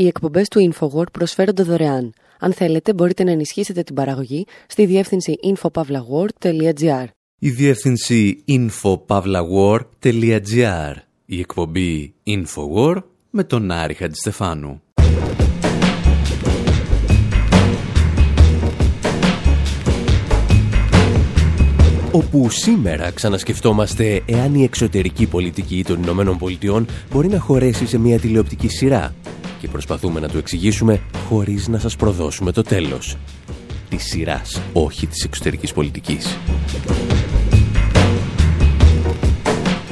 Οι 0.00 0.06
εκπομπές 0.06 0.48
του 0.48 0.72
InfoWord 0.72 1.12
προσφέρονται 1.12 1.62
δωρεάν. 1.62 2.12
Αν 2.38 2.52
θέλετε, 2.52 2.92
μπορείτε 2.92 3.24
να 3.24 3.30
ενισχύσετε 3.30 3.82
την 3.82 3.94
παραγωγή 3.94 4.46
στη 4.66 4.86
διεύθυνση 4.86 5.34
infopavlagor.gr. 5.44 7.04
Η 7.38 7.50
διεύθυνση 7.50 8.44
infopavlagor.gr. 8.48 10.94
Η 11.26 11.38
εκπομπή 11.38 12.14
InfoWord 12.26 13.02
με 13.30 13.44
τον 13.44 13.70
Άρη 13.70 13.94
Χατζηστεφάνου. 13.94 14.82
όπου 22.12 22.50
σήμερα 22.50 23.10
ξανασκεφτόμαστε 23.10 24.22
εάν 24.26 24.54
η 24.54 24.62
εξωτερική 24.62 25.26
πολιτική 25.26 25.84
των 25.84 26.02
Ηνωμένων 26.02 26.38
Πολιτειών 26.38 26.86
μπορεί 27.12 27.28
να 27.28 27.38
χωρέσει 27.38 27.86
σε 27.86 27.98
μια 27.98 28.18
τηλεοπτική 28.18 28.68
σειρά 28.68 29.14
και 29.60 29.68
προσπαθούμε 29.68 30.20
να 30.20 30.28
το 30.28 30.38
εξηγήσουμε 30.38 31.00
χωρίς 31.28 31.68
να 31.68 31.78
σας 31.78 31.96
προδώσουμε 31.96 32.52
το 32.52 32.62
τέλος. 32.62 33.16
Της 33.88 34.04
σειράς, 34.04 34.60
όχι 34.72 35.06
της 35.06 35.24
εξωτερικής 35.24 35.72
πολιτικής. 35.72 36.38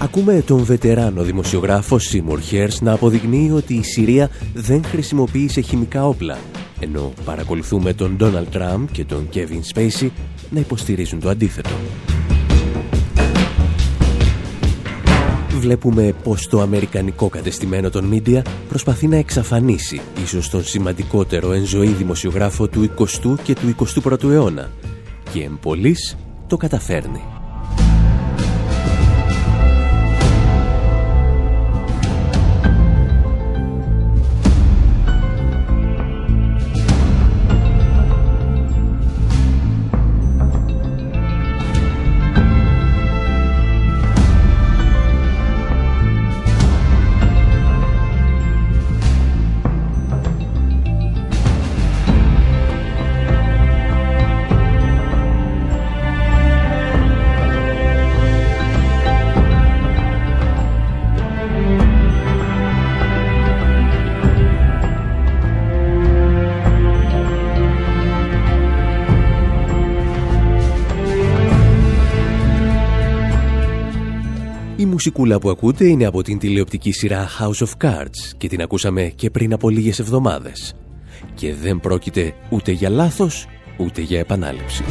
Ακούμε 0.00 0.42
τον 0.46 0.64
βετεράνο 0.64 1.22
δημοσιογράφο 1.22 1.98
Σίμορ 1.98 2.40
Χέρς 2.40 2.80
να 2.80 2.92
αποδεικνύει 2.92 3.50
ότι 3.50 3.74
η 3.74 3.82
Συρία 3.82 4.30
δεν 4.54 4.84
χρησιμοποίησε 4.84 5.60
χημικά 5.60 6.06
όπλα, 6.06 6.38
ενώ 6.80 7.12
παρακολουθούμε 7.24 7.92
τον 7.92 8.16
Ντόναλτ 8.16 8.48
Τραμπ 8.50 8.88
και 8.92 9.04
τον 9.04 9.28
Κέβιν 9.28 9.64
Σπέισι 9.64 10.12
να 10.50 10.60
υποστηρίζουν 10.60 11.20
το 11.20 11.28
αντίθετο. 11.28 11.70
Βλέπουμε 15.58 16.14
πως 16.22 16.48
το 16.48 16.60
αμερικανικό 16.60 17.28
κατεστημένο 17.28 17.90
των 17.90 18.04
μίντια 18.04 18.44
προσπαθεί 18.68 19.06
να 19.06 19.16
εξαφανίσει 19.16 20.00
ίσως 20.22 20.50
τον 20.50 20.64
σημαντικότερο 20.64 21.52
εν 21.52 21.64
ζωή 21.64 21.88
δημοσιογράφο 21.88 22.68
του 22.68 22.90
20ου 22.98 23.34
και 23.42 23.54
του 23.54 23.74
21ου 24.02 24.30
αιώνα 24.30 24.70
και 25.32 25.42
εμπολής 25.42 26.16
το 26.46 26.56
καταφέρνει. 26.56 27.37
Μουσικούλα 74.98 75.38
που 75.38 75.50
ακούτε 75.50 75.86
είναι 75.86 76.04
από 76.04 76.22
την 76.22 76.38
τηλεοπτική 76.38 76.92
σειρά 76.92 77.28
House 77.40 77.66
of 77.66 77.86
Cards 77.86 78.32
και 78.36 78.48
την 78.48 78.62
ακούσαμε 78.62 79.12
και 79.14 79.30
πριν 79.30 79.52
από 79.52 79.68
λίγες 79.68 79.98
εβδομάδες. 79.98 80.74
Και 81.34 81.54
δεν 81.54 81.80
πρόκειται 81.80 82.34
ούτε 82.50 82.72
για 82.72 82.88
λάθος, 82.88 83.46
ούτε 83.76 84.00
για 84.00 84.18
επανάληψη. 84.18 84.84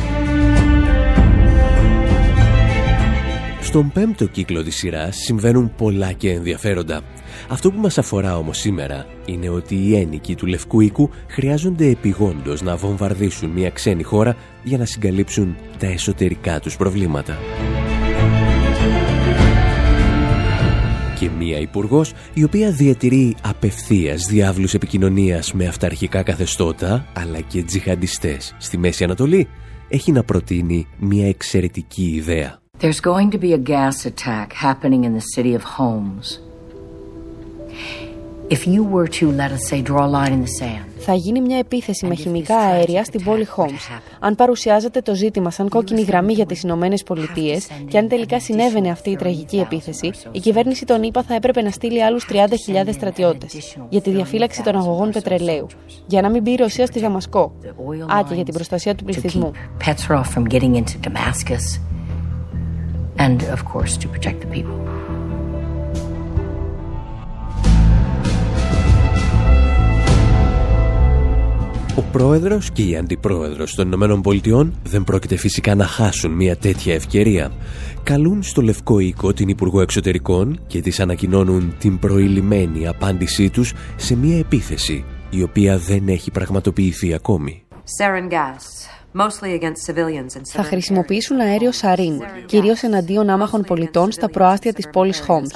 Στον 3.61 3.91
πέμπτο 3.91 4.25
κύκλο 4.25 4.63
της 4.63 4.75
σειράς 4.75 5.15
συμβαίνουν 5.15 5.75
πολλά 5.77 6.11
και 6.11 6.31
ενδιαφέροντα. 6.31 7.01
Αυτό 7.47 7.71
που 7.71 7.79
μας 7.79 7.97
αφορά 7.97 8.37
όμως 8.37 8.57
σήμερα 8.57 9.05
είναι 9.25 9.49
ότι 9.49 9.75
οι 9.75 9.95
ένικοι 9.95 10.35
του 10.35 10.45
Λευκού 10.45 10.81
Οίκου 10.81 11.09
χρειάζονται 11.27 11.85
επιγόντως 11.85 12.61
να 12.61 12.75
βομβαρδίσουν 12.75 13.49
μια 13.49 13.69
ξένη 13.69 14.03
χώρα 14.03 14.35
για 14.63 14.77
να 14.77 14.85
συγκαλύψουν 14.85 15.55
τα 15.77 15.87
εσωτερικά 15.87 16.59
τους 16.59 16.77
προβλήματα. 16.77 17.37
Και 21.19 21.29
μία 21.29 21.59
υπουργός 21.59 22.13
η 22.33 22.43
οποία 22.43 22.71
διατηρεί 22.71 23.35
απευθείας 23.41 24.25
διάβλους 24.25 24.73
επικοινωνίας 24.73 25.53
με 25.53 25.67
αυταρχικά 25.67 26.23
καθεστώτα 26.23 27.05
αλλά 27.13 27.39
και 27.39 27.63
τζιχαντιστές 27.63 28.55
στη 28.57 28.77
Μέση 28.77 29.03
Ανατολή 29.03 29.47
έχει 29.89 30.11
να 30.11 30.23
προτείνει 30.23 30.87
μία 30.99 31.27
εξαιρετική 31.27 32.11
ιδέα. 32.15 32.59
There's 32.81 33.01
going 33.01 33.31
to 33.31 33.39
be 33.39 33.53
a 33.53 33.57
gas 33.57 34.05
attack 34.05 34.53
happening 34.53 35.03
in 35.03 35.13
the 35.13 35.25
city 35.35 35.53
of 35.55 35.63
Homs. 35.77 36.46
If 38.49 38.65
you 38.65 38.81
were 38.93 39.07
to, 39.19 39.25
let 39.41 39.51
us 39.51 39.63
say, 39.69 39.81
draw 39.81 40.05
a 40.05 40.11
line 40.17 40.31
in 40.31 40.41
the 40.41 40.53
sand, 40.59 40.85
θα 40.97 41.13
γίνει 41.13 41.41
μια 41.41 41.57
επίθεση 41.57 42.05
με 42.05 42.15
χημικά 42.15 42.57
αέρια 42.57 43.03
στην 43.03 43.23
πόλη 43.23 43.45
Χόμς. 43.45 43.87
Αν 44.19 44.35
παρουσιάζεται 44.35 45.01
το 45.01 45.15
ζήτημα 45.15 45.51
σαν 45.51 45.69
κόκκινη 45.69 46.01
γραμμή 46.01 46.33
για 46.33 46.45
τις 46.45 46.61
Ηνωμένες 46.61 47.03
Πολιτείες 47.03 47.67
και 47.87 47.97
αν 47.97 48.07
τελικά 48.07 48.39
συνέβαινε 48.39 48.89
αυτή 48.89 49.09
η 49.09 49.15
τραγική 49.15 49.57
επίθεση, 49.57 50.11
η 50.31 50.39
κυβέρνηση 50.39 50.85
των 50.85 51.03
ΗΠΑ 51.03 51.23
θα 51.23 51.35
έπρεπε 51.35 51.61
να 51.61 51.71
στείλει 51.71 52.03
άλλους 52.03 52.27
30.000 52.31 52.89
στρατιώτες 52.91 53.77
για 53.89 54.01
τη 54.01 54.09
διαφύλαξη 54.09 54.63
των 54.63 54.75
αγωγών 54.75 55.11
πετρελαίου, 55.11 55.67
για 56.05 56.21
να 56.21 56.29
μην 56.29 56.41
μπει 56.41 56.51
η 56.51 56.55
Ρωσία 56.55 56.85
στη 56.85 56.99
Δαμασκό, 56.99 57.53
α, 58.15 58.23
και 58.27 58.33
για 58.33 58.43
την 58.43 58.53
προστασία 58.53 58.95
του 58.95 59.03
πληθυσμού. 59.03 59.51
And 63.19 63.39
of 63.55 63.61
course 63.73 63.93
to 64.01 64.07
protect 64.13 64.37
the 64.43 64.49
people. 64.57 64.96
Ο 71.97 72.01
πρόεδρος 72.11 72.71
και 72.71 72.83
η 72.83 72.97
αντιπρόεδρος 72.97 73.75
των 73.75 73.87
Ηνωμένων 73.87 74.21
Πολιτειών 74.21 74.73
δεν 74.83 75.03
πρόκειται 75.03 75.35
φυσικά 75.35 75.75
να 75.75 75.85
χάσουν 75.85 76.31
μια 76.31 76.57
τέτοια 76.57 76.93
ευκαιρία. 76.93 77.51
Καλούν 78.03 78.43
στο 78.43 78.61
Λευκό 78.61 78.99
Οίκο 78.99 79.33
την 79.33 79.47
Υπουργό 79.47 79.81
Εξωτερικών 79.81 80.59
και 80.67 80.81
της 80.81 80.99
ανακοινώνουν 80.99 81.75
την 81.79 81.99
προηλημένη 81.99 82.87
απάντησή 82.87 83.49
τους 83.49 83.73
σε 83.95 84.15
μια 84.15 84.37
επίθεση 84.37 85.05
η 85.29 85.43
οποία 85.43 85.77
δεν 85.77 86.07
έχει 86.07 86.31
πραγματοποιηθεί 86.31 87.13
ακόμη. 87.13 87.63
Θα 90.43 90.63
χρησιμοποιήσουν 90.63 91.39
αέριο 91.39 91.71
σαρίν, 91.71 92.21
κυρίως 92.45 92.81
εναντίον 92.81 93.29
άμαχων 93.29 93.61
πολιτών 93.61 94.11
στα 94.11 94.29
προάστια 94.29 94.73
της 94.73 94.89
πόλης 94.89 95.19
Χόμς. 95.19 95.51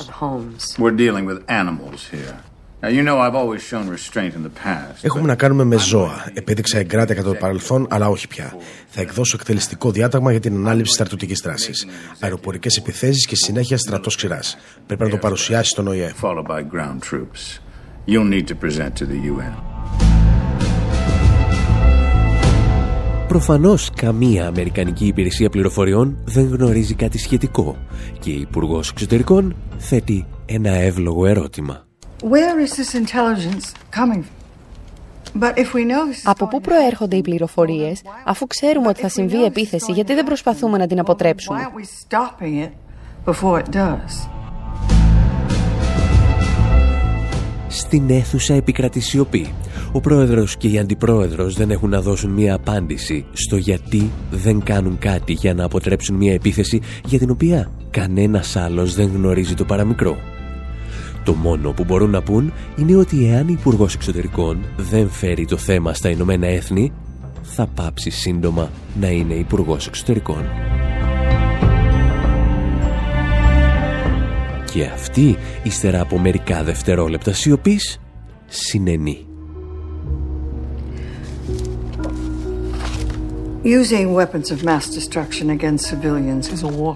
Έχουμε 5.02 5.28
να 5.28 5.36
κάνουμε 5.36 5.64
με 5.64 5.78
ζώα. 5.78 6.26
Επέδειξα 6.34 6.78
εγκράτεια 6.78 7.16
κατά 7.16 7.30
το 7.30 7.36
παρελθόν, 7.36 7.88
αλλά 7.90 8.08
όχι 8.08 8.28
πια. 8.28 8.56
Θα 8.88 9.02
εκδώσω 9.02 9.38
εκτελεστικό 9.40 9.92
διάταγμα 9.92 10.32
για 10.32 10.40
την 10.40 10.56
ανάληψη 10.56 10.94
στρατιωτικής 10.94 11.40
δράση. 11.40 11.72
Αεροπορικές 12.20 12.78
επιθέσεις 12.78 13.26
και 13.26 13.36
συνέχεια 13.36 13.78
στρατός 13.78 14.16
ξηράς. 14.16 14.58
Πρέπει 14.88 15.04
να 15.04 15.10
το 15.10 15.18
παρουσιάσει 15.18 15.70
στον 15.70 15.88
ΟΗΕ. 15.88 16.14
Προφανώς 23.28 23.90
καμία 23.96 24.48
Αμερικανική 24.48 25.06
υπηρεσία 25.06 25.50
πληροφοριών 25.50 26.18
δεν 26.26 26.48
γνωρίζει 26.48 26.94
κάτι 26.94 27.18
σχετικό 27.18 27.78
και 28.20 28.30
η 28.30 28.40
Υπουργός 28.40 28.90
Εξωτερικών 28.90 29.56
θέτει 29.78 30.26
ένα 30.46 30.72
εύλογο 30.72 31.26
ερώτημα. 31.26 31.91
Από 36.24 36.48
πού 36.48 36.62
προέρχονται 36.62 37.16
οι 37.16 37.22
πληροφορίες, 37.22 38.02
αφού 38.26 38.48
ξέρουμε 38.48 38.88
ότι 38.88 39.02
θα 39.02 39.10
συμβεί 39.10 39.38
η 39.38 39.44
επίθεση, 39.44 39.92
γιατί 39.92 40.14
δεν 40.14 40.26
προσπαθούμε 40.26 40.78
να 40.78 40.88
την 40.88 41.00
αποτρέψουμε; 41.00 41.60
Στην 47.68 48.10
αίθουσα 48.10 48.54
επικρατεί 48.54 49.00
σιωπή. 49.00 49.54
Ο 49.92 50.00
πρόεδρος 50.00 50.58
και 50.58 50.68
η 50.68 50.80
αντιπρόεδρος 50.80 51.56
δεν 51.56 51.72
έχουν 51.72 51.90
να 51.90 52.02
δώσουν 52.02 52.32
μία 52.32 52.54
απάντηση 52.54 53.26
στο 53.34 53.58
γιατί 53.58 54.12
δεν 54.32 54.64
κάνουν 54.64 54.98
κάτι 54.98 55.34
για 55.34 55.54
να 55.54 55.64
αποτρέψουν 55.64 56.16
μία 56.16 56.34
επίθεση 56.34 56.82
για 57.06 57.20
την 57.20 57.30
οποία 57.30 57.72
κανένας 57.92 58.56
άλλος 58.56 58.96
δεν 58.96 59.12
γνωρίζει 59.16 59.54
το 59.54 59.66
παραμικρό. 59.66 60.18
Το 61.24 61.34
μόνο 61.34 61.72
που 61.72 61.84
μπορούν 61.84 62.10
να 62.10 62.22
πούν 62.22 62.54
είναι 62.78 62.96
ότι 62.96 63.28
εάν 63.28 63.48
η 63.48 63.56
Υπουργός 63.60 63.94
Εξωτερικών 63.94 64.66
δεν 64.78 65.10
φέρει 65.10 65.46
το 65.46 65.58
θέμα 65.58 65.94
στα 65.94 66.10
Ηνωμένα 66.10 66.48
Έθνη, 66.48 66.92
θα 67.42 67.68
πάψει 67.68 68.10
σύντομα 68.10 68.70
να 69.00 69.10
είναι 69.10 69.34
Υπουργός 69.34 69.88
Εξωτερικών. 69.88 70.46
Και 74.72 74.84
αυτή, 74.84 75.38
ύστερα 75.64 76.02
από 76.02 76.20
μερικά 76.20 76.64
δευτερόλεπτα 76.64 77.34
σιωπής, 77.34 78.00
συνενεί. 78.48 79.31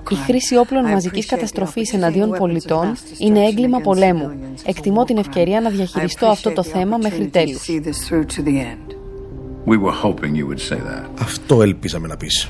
Η 0.09 0.15
χρήση 0.25 0.55
όπλων 0.57 0.85
μαζικής 0.85 1.25
καταστροφής 1.25 1.93
εναντίον 1.93 2.31
πολιτών 2.31 2.95
είναι 3.17 3.45
έγκλημα 3.45 3.79
πολέμου. 3.79 4.31
Εκτιμώ 4.65 5.03
την 5.03 5.17
ευκαιρία 5.17 5.61
να 5.61 5.69
διαχειριστώ 5.69 6.25
αυτό 6.25 6.51
το 6.51 6.63
θέμα 6.63 6.97
μέχρι 6.97 7.27
τέλους. 7.27 7.67
Αυτό 11.19 11.61
ελπίζαμε 11.61 12.07
να 12.07 12.17
πεις. 12.17 12.49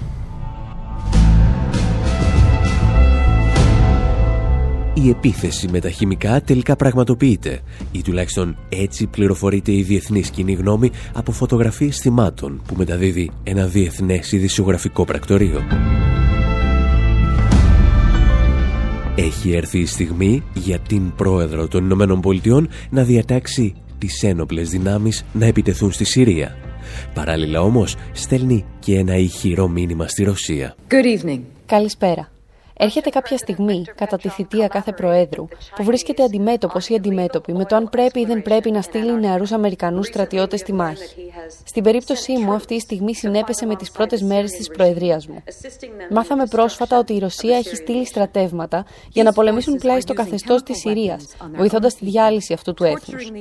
Η 4.97 5.09
επίθεση 5.09 5.67
με 5.67 5.79
τα 5.79 5.89
χημικά 5.89 6.41
τελικά 6.41 6.75
πραγματοποιείται 6.75 7.59
ή 7.91 8.01
τουλάχιστον 8.01 8.57
έτσι 8.69 9.07
πληροφορείται 9.07 9.71
η 9.71 9.83
διεθνή 9.83 10.21
κοινή 10.21 10.53
γνώμη 10.53 10.91
από 11.13 11.31
φωτογραφίες 11.31 11.97
θυμάτων 11.97 12.61
που 12.67 12.75
μεταδίδει 12.77 13.31
ένα 13.43 13.65
διεθνές 13.65 14.31
ειδησιογραφικό 14.31 15.05
πρακτορείο. 15.05 15.61
Έχει 19.15 19.51
έρθει 19.51 19.79
η 19.79 19.85
στιγμή 19.85 20.43
για 20.53 20.79
την 20.79 21.15
πρόεδρο 21.15 21.67
των 21.67 21.83
Ηνωμένων 21.83 22.21
Πολιτειών 22.21 22.69
να 22.89 23.03
διατάξει 23.03 23.73
τις 23.97 24.23
ένοπλες 24.23 24.69
δυνάμεις 24.69 25.25
να 25.33 25.45
επιτεθούν 25.45 25.91
στη 25.91 26.03
Συρία. 26.03 26.55
Παράλληλα 27.13 27.61
όμως 27.61 27.95
στέλνει 28.11 28.65
και 28.79 28.97
ένα 28.97 29.15
ηχηρό 29.15 29.67
μήνυμα 29.67 30.07
στη 30.07 30.23
Ρωσία. 30.23 30.75
Good 30.89 31.23
evening. 31.23 31.41
Καλησπέρα. 31.65 32.34
Έρχεται 32.77 33.09
κάποια 33.09 33.37
στιγμή, 33.37 33.83
κατά 33.95 34.17
τη 34.17 34.29
θητεία 34.29 34.67
κάθε 34.67 34.91
Προέδρου, 34.91 35.47
που 35.75 35.83
βρίσκεται 35.83 36.23
αντιμέτωπος 36.23 36.89
ή 36.89 36.95
αντιμέτωπη 36.95 37.53
με 37.53 37.65
το 37.65 37.75
αν 37.75 37.89
πρέπει 37.89 38.19
ή 38.19 38.25
δεν 38.25 38.41
πρέπει 38.41 38.71
να 38.71 38.81
στείλει 38.81 39.19
νεαρούς 39.19 39.51
Αμερικανούς 39.51 40.07
στρατιώτες 40.07 40.59
στη 40.59 40.73
μάχη. 40.73 41.31
Στην 41.63 41.83
περίπτωσή 41.83 42.37
μου, 42.37 42.53
αυτή 42.53 42.73
η 42.73 42.79
στιγμή 42.79 43.15
συνέπεσε 43.15 43.65
με 43.65 43.75
τις 43.75 43.91
πρώτες 43.91 44.21
μέρες 44.21 44.51
της 44.51 44.67
Προεδρίας 44.67 45.27
μου. 45.27 45.43
Μάθαμε 46.11 46.45
πρόσφατα 46.45 46.97
ότι 46.97 47.13
η 47.13 47.19
Ρωσία 47.19 47.57
έχει 47.57 47.75
στείλει 47.75 48.05
στρατεύματα 48.05 48.85
για 49.09 49.23
να 49.23 49.33
πολεμήσουν 49.33 49.77
πλάι 49.77 50.01
στο 50.01 50.13
καθεστώς 50.13 50.63
της 50.63 50.77
Συρίας, 50.77 51.25
βοηθώντας 51.55 51.95
τη 51.95 52.05
διάλυση 52.05 52.53
αυτού 52.53 52.73
του 52.73 52.83
έθνους. 52.83 53.31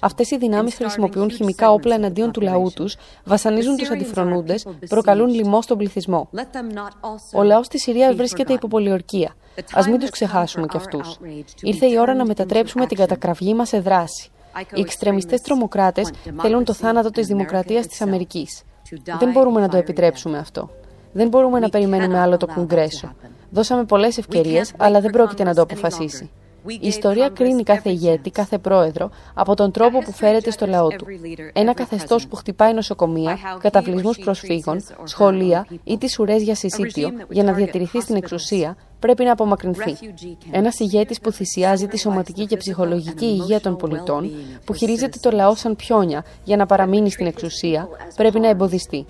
Αυτές 0.00 0.30
οι 0.30 0.36
δυνάμεις 0.36 0.74
χρησιμοποιούν 0.74 1.30
χημικά 1.30 1.70
όπλα 1.70 1.94
εναντίον 1.94 2.32
του 2.32 2.40
λαού 2.40 2.70
τους, 2.74 2.96
βασανίζουν 3.24 3.76
τους 3.76 3.90
αντιφρονούντες, 3.90 4.66
προκαλούν 4.88 5.28
λοιμό 5.28 5.62
στον 5.62 5.78
πληθυσμό. 5.78 6.28
Ο 7.34 7.42
λαός 7.42 7.68
της 7.68 7.82
Συρίας 7.82 8.14
βρίσκεται 8.14 8.52
υπό 8.52 8.67
πολιορκία. 8.68 9.34
Α 9.72 9.88
μην 9.88 9.98
τους 9.98 10.10
ξεχάσουμε 10.10 10.66
κι 10.66 10.76
αυτούς. 10.76 11.18
Ήρθε 11.60 11.86
η 11.86 11.98
ώρα 11.98 12.14
να 12.14 12.26
μετατρέψουμε 12.26 12.86
την 12.86 12.96
κατακραυγή 12.96 13.54
μας 13.54 13.68
σε 13.68 13.80
δράση. 13.80 14.30
Οι 14.74 14.80
εξτρεμιστές 14.80 15.40
τρομοκράτες 15.40 16.10
θέλουν 16.40 16.64
το 16.64 16.72
θάνατο 16.72 17.10
της 17.10 17.26
δημοκρατίας 17.26 17.86
της 17.86 18.00
Αμερικής. 18.00 18.62
Δεν 19.18 19.30
μπορούμε 19.30 19.60
να 19.60 19.68
το 19.68 19.76
επιτρέψουμε 19.76 20.38
αυτό. 20.38 20.70
Δεν 21.12 21.28
μπορούμε 21.28 21.58
να 21.58 21.68
περιμένουμε 21.68 22.18
άλλο 22.18 22.36
το 22.36 22.46
Κογκρέσο. 22.46 23.14
Δώσαμε 23.50 23.84
πολλές 23.84 24.18
ευκαιρίες, 24.18 24.72
αλλά 24.76 25.00
δεν 25.00 25.10
πρόκειται 25.10 25.44
να 25.44 25.54
το 25.54 25.62
αποφασίσει. 25.62 26.30
Η 26.66 26.86
ιστορία 26.86 27.28
κρίνει 27.28 27.62
κάθε 27.62 27.90
ηγέτη, 27.90 28.30
κάθε 28.30 28.58
πρόεδρο 28.58 29.10
από 29.34 29.54
τον 29.54 29.70
τρόπο 29.70 29.98
που 29.98 30.12
φέρεται 30.12 30.50
στο 30.50 30.66
λαό 30.66 30.88
του. 30.88 31.06
Ένα 31.52 31.74
καθεστώς 31.74 32.26
που 32.26 32.36
χτυπάει 32.36 32.74
νοσοκομεία, 32.74 33.38
καταβλισμούς 33.60 34.18
προσφύγων, 34.18 34.84
σχολεία 35.04 35.66
ή 35.84 35.98
τις 35.98 36.18
ουρές 36.18 36.42
για 36.42 36.54
συσίτιο 36.54 37.10
για 37.28 37.42
να 37.42 37.52
διατηρηθεί 37.52 38.00
στην 38.00 38.16
εξουσία 38.16 38.76
πρέπει 38.98 39.24
να 39.24 39.32
απομακρυνθεί. 39.32 39.96
Ένας 40.50 40.78
ηγέτης 40.78 41.20
που 41.20 41.32
θυσιάζει 41.32 41.86
τη 41.86 41.98
σωματική 41.98 42.46
και 42.46 42.56
ψυχολογική 42.56 43.24
υγεία 43.24 43.60
των 43.60 43.76
πολιτών, 43.76 44.30
που 44.64 44.74
χειρίζεται 44.74 45.18
το 45.20 45.30
λαό 45.30 45.54
σαν 45.54 45.76
πιόνια 45.76 46.24
για 46.44 46.56
να 46.56 46.66
παραμείνει 46.66 47.10
στην 47.10 47.26
εξουσία, 47.26 47.88
πρέπει 48.16 48.40
να 48.40 48.48
εμποδιστεί. 48.48 49.06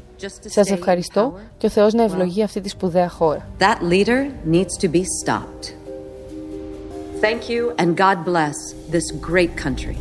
Σας 0.47 0.71
ευχαριστώ 0.71 1.39
και 1.59 1.67
ο 1.67 1.71
Θεός 1.71 1.93
να 1.93 2.03
ευλογεί 2.03 2.43
αυτή 2.43 2.61
τη 2.61 2.69
σπουδαία 2.69 3.09
χώρα. 3.09 3.49
Thank 7.21 7.49
you 7.49 7.75
and 7.79 7.97
God 7.97 8.25
bless 8.25 8.57
this 8.95 9.07
great 9.29 9.53
country. 9.65 9.97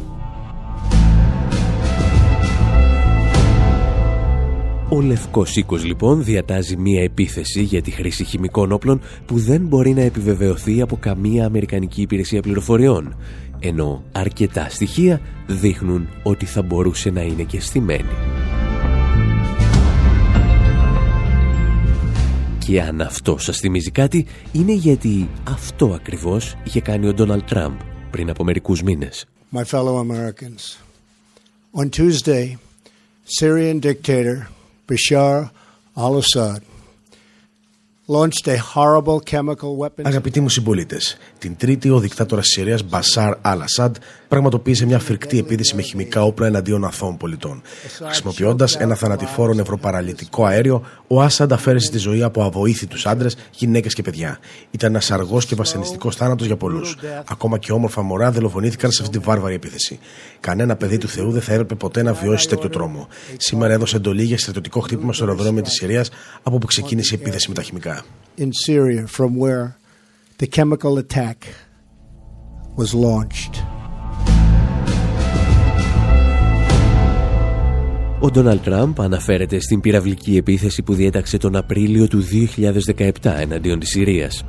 Ο 4.89 5.01
Λευκός 5.01 5.55
Οίκος 5.55 5.85
λοιπόν 5.85 6.23
διατάζει 6.23 6.77
μία 6.77 7.03
επίθεση 7.03 7.61
για 7.61 7.81
τη 7.81 7.91
χρήση 7.91 8.23
χημικών 8.23 8.71
όπλων 8.71 9.01
που 9.25 9.37
δεν 9.37 9.61
μπορεί 9.61 9.93
να 9.93 10.01
επιβεβαιωθεί 10.01 10.81
από 10.81 10.97
καμία 10.97 11.45
Αμερικανική 11.45 12.01
υπηρεσία 12.01 12.41
πληροφοριών, 12.41 13.15
ενώ 13.59 14.03
αρκετά 14.11 14.69
στοιχεία 14.69 15.21
δείχνουν 15.47 16.07
ότι 16.23 16.45
θα 16.45 16.61
μπορούσε 16.61 17.09
να 17.09 17.21
είναι 17.21 17.43
και 17.43 17.59
στημένη. 17.59 18.56
Και 22.67 22.81
αν 22.81 23.01
αυτό 23.01 23.37
σας 23.37 23.57
θυμίζει 23.57 23.91
κάτι, 23.91 24.25
είναι 24.51 24.73
γιατί 24.73 25.29
αυτό 25.43 25.93
ακριβώς 25.93 26.55
είχε 26.63 26.81
κάνει 26.81 27.07
ο 27.07 27.13
Ντόναλτ 27.13 27.47
Τραμπ 27.47 27.79
πριν 28.11 28.29
από 28.29 28.43
μερικούς 28.43 28.81
μήνες. 28.81 29.25
My 29.53 29.63
fellow 29.63 29.97
Americans, 29.97 30.77
on 31.75 31.89
Tuesday, 31.89 32.57
Syrian 33.39 33.79
dictator 33.79 34.37
Bashar 34.87 35.49
al-Assad 35.95 36.61
Αγαπητοί 40.01 40.39
μου 40.39 40.49
συμπολίτες, 40.49 41.17
την 41.39 41.55
Τρίτη 41.57 41.89
ο 41.89 41.99
δικτάτορα 41.99 42.41
της 42.41 42.51
Συρίας 42.51 42.83
Μπασάρ 42.83 43.37
Αλ-Ασάντ 43.41 43.95
πραγματοποίησε 44.27 44.85
μια 44.85 45.00
φρικτή 45.00 45.38
επίδυση 45.38 45.75
με 45.75 45.81
χημικά 45.81 46.24
όπλα 46.24 46.47
εναντίον 46.47 46.85
αθώων 46.85 47.18
πολιτών. 47.18 47.62
Χρησιμοποιώντας 48.06 48.75
ένα 48.75 48.95
θανατηφόρο 48.95 49.53
νευροπαραλυτικό 49.53 50.45
αέριο, 50.45 50.83
ο 51.07 51.21
Άσαντ 51.21 51.53
αφαίρεσε 51.53 51.91
τη 51.91 51.97
ζωή 51.97 52.24
από 52.24 52.44
αβοήθητους 52.44 53.06
άντρες, 53.06 53.38
γυναίκες 53.51 53.94
και 53.94 54.01
παιδιά. 54.01 54.39
Ήταν 54.71 54.89
ένας 54.89 55.12
αργός 55.12 55.45
και 55.45 55.56
βασανιστικός 55.56 56.15
θάνατος 56.15 56.47
για 56.47 56.57
πολλούς. 56.57 56.97
Ακόμα 57.29 57.57
και 57.57 57.71
όμορφα 57.71 58.01
μωρά 58.01 58.31
δολοφονήθηκαν 58.31 58.91
σε 58.91 59.03
αυτή 59.03 59.18
τη 59.18 59.24
βάρβαρη 59.25 59.56
επίθεση. 59.56 60.00
Κανένα 60.39 60.75
παιδί 60.75 60.97
του 60.97 61.07
Θεού 61.07 61.31
δεν 61.31 61.41
θα 61.41 61.53
έπρεπε 61.53 61.75
ποτέ 61.75 62.03
να 62.03 62.13
βιώσει 62.13 62.47
τέτοιο 62.47 62.69
τρόμο. 62.69 63.07
Σήμερα 63.38 63.73
έδωσε 63.73 63.95
εντολή 63.95 64.23
για 64.23 64.38
στρατιωτικό 64.38 64.80
χτύπημα 64.80 65.13
στο 65.13 65.23
αεροδρόμιο 65.23 65.62
της 65.62 65.73
Συρίας 65.73 66.09
από 66.44 66.56
όπου 66.56 66.65
ξεκίνησε 66.65 67.15
η 67.15 67.19
επίθεση 67.21 67.47
με 67.47 67.53
τα 67.53 67.62
χημικά. 67.62 68.03
In 68.39 68.51
Syria 68.65 69.07
from 69.18 69.31
where 69.44 69.77
the 70.39 70.47
chemical 70.47 70.97
attack 70.97 71.38
was 72.75 72.94
launched. 72.94 73.76
Ο 78.19 78.29
Ντόναλτ 78.29 78.63
Τραμπ 78.63 79.01
αναφέρεται 79.01 79.59
στην 79.59 79.81
πυραυλική 79.81 80.37
επίθεση 80.37 80.83
που 80.83 80.94
διέταξε 80.94 81.37
τον 81.37 81.56
Απρίλιο 81.56 82.07
του 82.07 82.23
2017 82.95 83.11
εναντίον 83.21 83.80
της 83.80 83.89
Συρίας. 83.89 84.45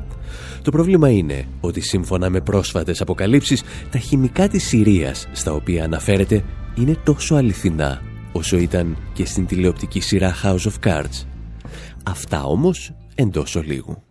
Το 0.63 0.71
πρόβλημα 0.71 1.11
είναι 1.11 1.45
ότι 1.61 1.81
σύμφωνα 1.81 2.31
με 2.31 2.41
πρόσφατες 2.41 3.01
αποκαλύψεις, 3.01 3.63
τα 3.91 3.99
χημικά 3.99 4.49
της 4.49 4.67
Συρίας 4.67 5.29
στα 5.33 5.53
οποία 5.53 5.85
αναφέρεται 5.85 6.45
είναι 6.75 6.97
τόσο 7.05 7.35
αληθινά 7.35 8.03
όσο 8.33 8.57
ήταν 8.57 8.97
και 9.13 9.25
στην 9.25 9.47
τηλεοπτική 9.47 10.01
σειρά 10.01 10.35
House 10.43 10.71
of 10.71 10.89
Cards. 10.89 11.27
Αυτά 12.05 12.43
όμως 12.43 12.93
εντός 13.15 13.57
ολίγου. 13.57 14.03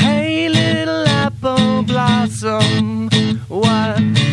Hey 0.00 0.48
little 0.58 1.04
apple 1.24 1.82
blossom 1.90 2.99
What 2.99 2.99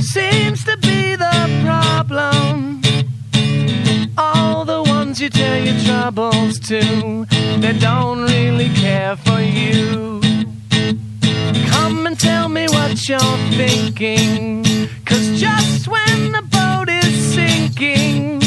seems 0.07 0.63
to 0.63 0.77
be 0.77 1.15
the 1.15 1.39
problem 1.65 2.81
All 4.17 4.63
the 4.63 4.81
ones 4.83 5.19
you 5.21 5.29
tell 5.29 5.57
your 5.63 5.79
troubles 5.81 6.59
to 6.69 7.25
They 7.59 7.77
don't 7.77 8.21
really 8.21 8.69
care 8.69 9.17
for 9.17 9.41
you 9.41 10.21
Come 11.71 12.07
and 12.07 12.17
tell 12.19 12.47
me 12.47 12.67
what 12.67 13.09
you're 13.09 13.39
thinking 13.61 14.63
Cause 15.05 15.27
just 15.39 15.87
when 15.87 16.31
the 16.31 16.43
boat 16.43 16.89
is 16.89 17.33
sinking 17.33 18.37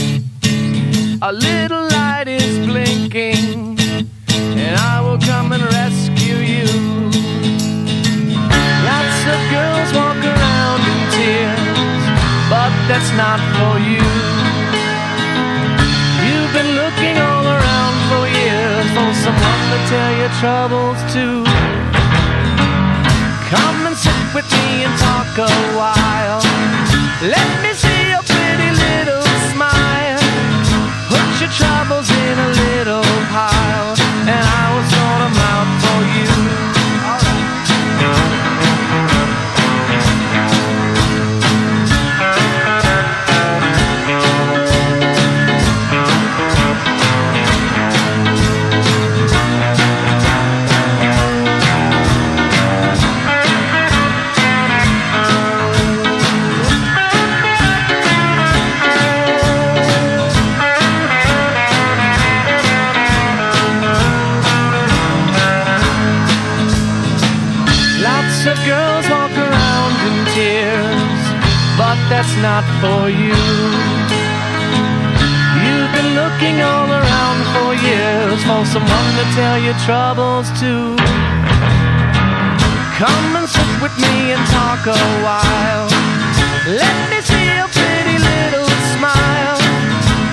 a 1.22 1.32
little 1.32 1.86
light 1.90 2.28
is 2.28 2.66
blinking, 2.66 3.78
and 4.56 4.76
I 4.78 5.02
will 5.02 5.18
come 5.18 5.52
and 5.52 5.62
rescue 5.64 6.36
you. 6.36 6.64
Lots 8.88 9.20
of 9.32 9.40
girls 9.52 9.92
walk 9.92 10.16
around 10.24 10.99
tears, 11.10 12.02
but 12.48 12.72
that's 12.88 13.10
not 13.18 13.40
for 13.58 13.74
you. 13.82 14.06
You've 16.26 16.52
been 16.54 16.72
looking 16.82 17.16
all 17.18 17.46
around 17.46 17.96
for 18.10 18.22
years 18.30 18.86
for 18.94 19.10
someone 19.24 19.62
to 19.72 19.78
tell 19.90 20.12
your 20.22 20.32
troubles 20.42 21.00
to. 21.14 21.24
Come 23.50 23.86
and 23.88 23.96
sit 23.96 24.22
with 24.34 24.48
me 24.54 24.84
and 24.86 24.94
talk 24.98 25.30
a 25.38 25.50
while. 25.74 26.42
Let 27.34 27.50
me 27.62 27.70
see 27.74 28.02
your 28.12 28.22
pretty 28.22 28.70
little 28.86 29.26
smile. 29.50 30.22
Put 31.10 31.26
your 31.42 31.52
troubles 31.60 32.08
in 32.08 32.34
a 32.38 32.48
little 32.64 33.09
not 72.60 72.68
for 72.82 73.02
you. 73.22 73.40
You've 75.62 75.92
been 75.96 76.10
looking 76.20 76.56
all 76.70 76.90
around 77.00 77.40
for 77.52 77.68
years 77.88 78.40
for 78.48 78.62
someone 78.74 79.10
to 79.18 79.24
tell 79.38 79.56
your 79.66 79.76
troubles 79.86 80.46
to. 80.60 80.72
Come 83.02 83.28
and 83.38 83.46
sit 83.56 83.72
with 83.84 83.94
me 84.04 84.14
and 84.34 84.42
talk 84.56 84.80
a 84.98 85.00
while. 85.26 85.86
Let 86.82 86.98
me 87.10 87.18
see 87.28 87.44
your 87.58 87.70
pretty 87.78 88.16
little 88.30 88.70
smile. 88.94 89.58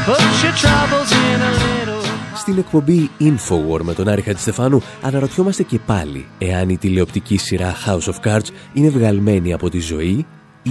Put 0.10 0.34
your 0.44 0.56
troubles 0.64 1.10
in 1.30 1.38
a 1.50 1.52
little. 1.66 2.06
Στην 2.36 2.58
εκπομπή 2.58 3.10
Infowar 3.20 3.82
με 3.82 3.94
τον 3.94 4.08
Άρη 4.08 4.22
Χατζηστεφάνου 4.22 4.82
αναρωτιόμαστε 5.02 5.64
και 5.64 5.80
πάλι 5.80 6.28
εάν 6.38 6.70
η 6.70 6.78
τηλεοπτική 6.78 7.38
σειρά 7.38 7.76
House 7.86 8.12
of 8.12 8.28
Cards 8.28 8.48
είναι 8.74 8.90
βγαλμένη 8.90 9.54
από 9.54 9.70
τη 9.70 9.80
ζωή 9.80 10.26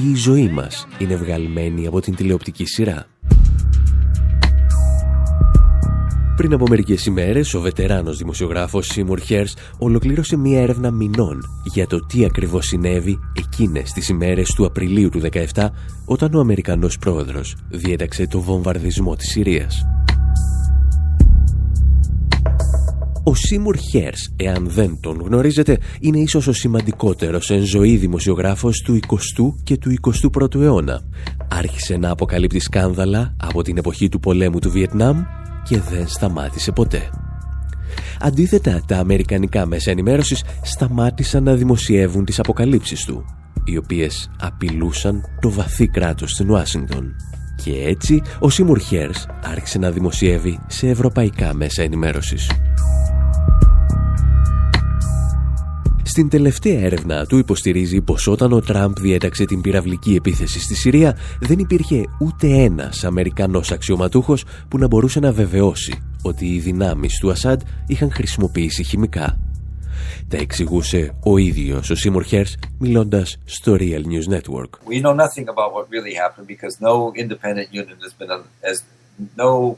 ή 0.05 0.11
η 0.11 0.15
ζωή 0.15 0.49
μας 0.49 0.87
είναι 0.99 1.17
βγαλμένη 1.17 1.87
από 1.87 2.01
την 2.01 2.15
τηλεοπτική 2.15 2.65
σειρά. 2.67 3.07
Πριν 6.37 6.53
από 6.53 6.67
μερικές 6.69 7.07
ημέρες, 7.07 7.55
ο 7.55 7.61
βετεράνος 7.61 8.17
δημοσιογράφος 8.17 8.87
Σίμουρ 8.87 9.21
Χέρς 9.21 9.55
ολοκλήρωσε 9.79 10.37
μία 10.37 10.61
έρευνα 10.61 10.91
μηνών 10.91 11.43
για 11.75 11.87
το 11.87 12.07
τι 12.07 12.25
ακριβώς 12.25 12.67
συνέβη 12.67 13.19
εκείνες 13.39 13.93
τις 13.93 14.09
ημέρες 14.09 14.53
του 14.53 14.65
Απριλίου 14.67 15.09
του 15.09 15.21
2017 15.55 15.69
όταν 16.05 16.35
ο 16.35 16.41
Αμερικανός 16.41 16.99
πρόεδρος 16.99 17.57
διέταξε 17.69 18.27
το 18.27 18.41
βομβαρδισμό 18.41 19.17
της 19.17 19.29
Συρίας. 19.31 19.87
Ο 23.29 23.35
Σίμουρ 23.35 23.77
Χέρς, 23.77 24.33
εάν 24.37 24.69
δεν 24.69 24.99
τον 25.01 25.21
γνωρίζετε, 25.21 25.79
είναι 26.01 26.19
ίσως 26.19 26.47
ο 26.47 26.53
σημαντικότερος 26.53 27.51
εν 27.51 27.63
ζωή 27.63 27.97
δημοσιογράφος 27.97 28.81
του 28.81 28.99
20ου 29.07 29.55
και 29.63 29.77
του 29.77 29.95
21ου 30.35 30.61
αιώνα. 30.61 31.01
Άρχισε 31.49 31.97
να 31.97 32.11
αποκαλύπτει 32.11 32.59
σκάνδαλα 32.59 33.35
από 33.41 33.63
την 33.63 33.77
εποχή 33.77 34.09
του 34.09 34.21
πολέμου 34.21 34.59
του 34.59 34.71
Βιετνάμ 34.71 35.23
και 35.69 35.79
δεν 35.79 36.09
σταμάτησε 36.09 36.73
ποτέ. 36.73 37.11
Αντίθετα, 38.21 38.83
τα 38.87 38.97
αμερικανικά 38.97 39.67
μέσα 39.67 39.91
ενημέρωσης 39.91 40.45
σταμάτησαν 40.63 41.43
να 41.43 41.55
δημοσιεύουν 41.55 42.25
τις 42.25 42.39
αποκαλύψεις 42.39 43.05
του, 43.05 43.25
οι 43.65 43.77
οποίες 43.77 44.31
απειλούσαν 44.41 45.23
το 45.41 45.51
βαθύ 45.51 45.89
κράτος 45.89 46.31
στην 46.31 46.51
Ουάσιγκτον. 46.51 47.15
Και 47.65 47.73
έτσι, 47.87 48.23
ο 48.39 48.51
Σίμουρ 48.51 48.79
Χέρς 48.79 49.27
άρχισε 49.45 49.79
να 49.79 49.91
δημοσιεύει 49.91 50.59
σε 50.67 50.89
ευρωπαϊκά 50.89 51.55
μέσα 51.55 51.83
ενημέρωσης. 51.83 52.51
Στην 56.17 56.29
τελευταία 56.29 56.81
έρευνα 56.81 57.27
του 57.27 57.39
υποστηρίζει 57.39 58.01
πως 58.01 58.27
όταν 58.27 58.53
ο 58.53 58.61
Τραμπ 58.61 58.93
διέταξε 58.99 59.45
την 59.45 59.61
πυραυλική 59.61 60.15
επίθεση 60.15 60.61
στη 60.61 60.75
Συρία 60.75 61.17
δεν 61.41 61.59
υπήρχε 61.59 62.05
ούτε 62.21 62.47
ένας 62.47 63.05
Αμερικανός 63.05 63.71
αξιωματούχος 63.71 64.45
που 64.69 64.79
να 64.79 64.87
μπορούσε 64.87 65.21
να 65.21 65.33
βεβαιώσει 65.33 66.03
ότι 66.23 66.47
οι 66.47 66.59
δυνάμεις 66.59 67.19
του 67.19 67.31
Ασάντ 67.31 67.61
είχαν 67.87 68.13
χρησιμοποιήσει 68.13 68.83
χημικά. 68.83 69.39
Τα 70.29 70.37
εξηγούσε 70.37 71.15
ο 71.25 71.37
ίδιος 71.37 71.91
ο 71.91 71.95
Σίμουρ 71.95 72.25
Χέρς 72.25 72.57
μιλώντας 72.79 73.39
στο 73.45 73.77
Real 73.79 74.03
News 74.03 74.35
Network. 74.35 74.71
We 74.89 75.01
know 75.01 75.15
nothing 75.15 75.47
about 75.49 75.71
what 75.75 75.87
really 75.91 76.15
happened 76.15 76.47
because 76.47 76.75
no 76.81 77.13
independent 77.23 77.69
unit 77.73 77.97
has 78.05 78.15
been 78.19 78.31
has 78.63 78.79
no 79.37 79.77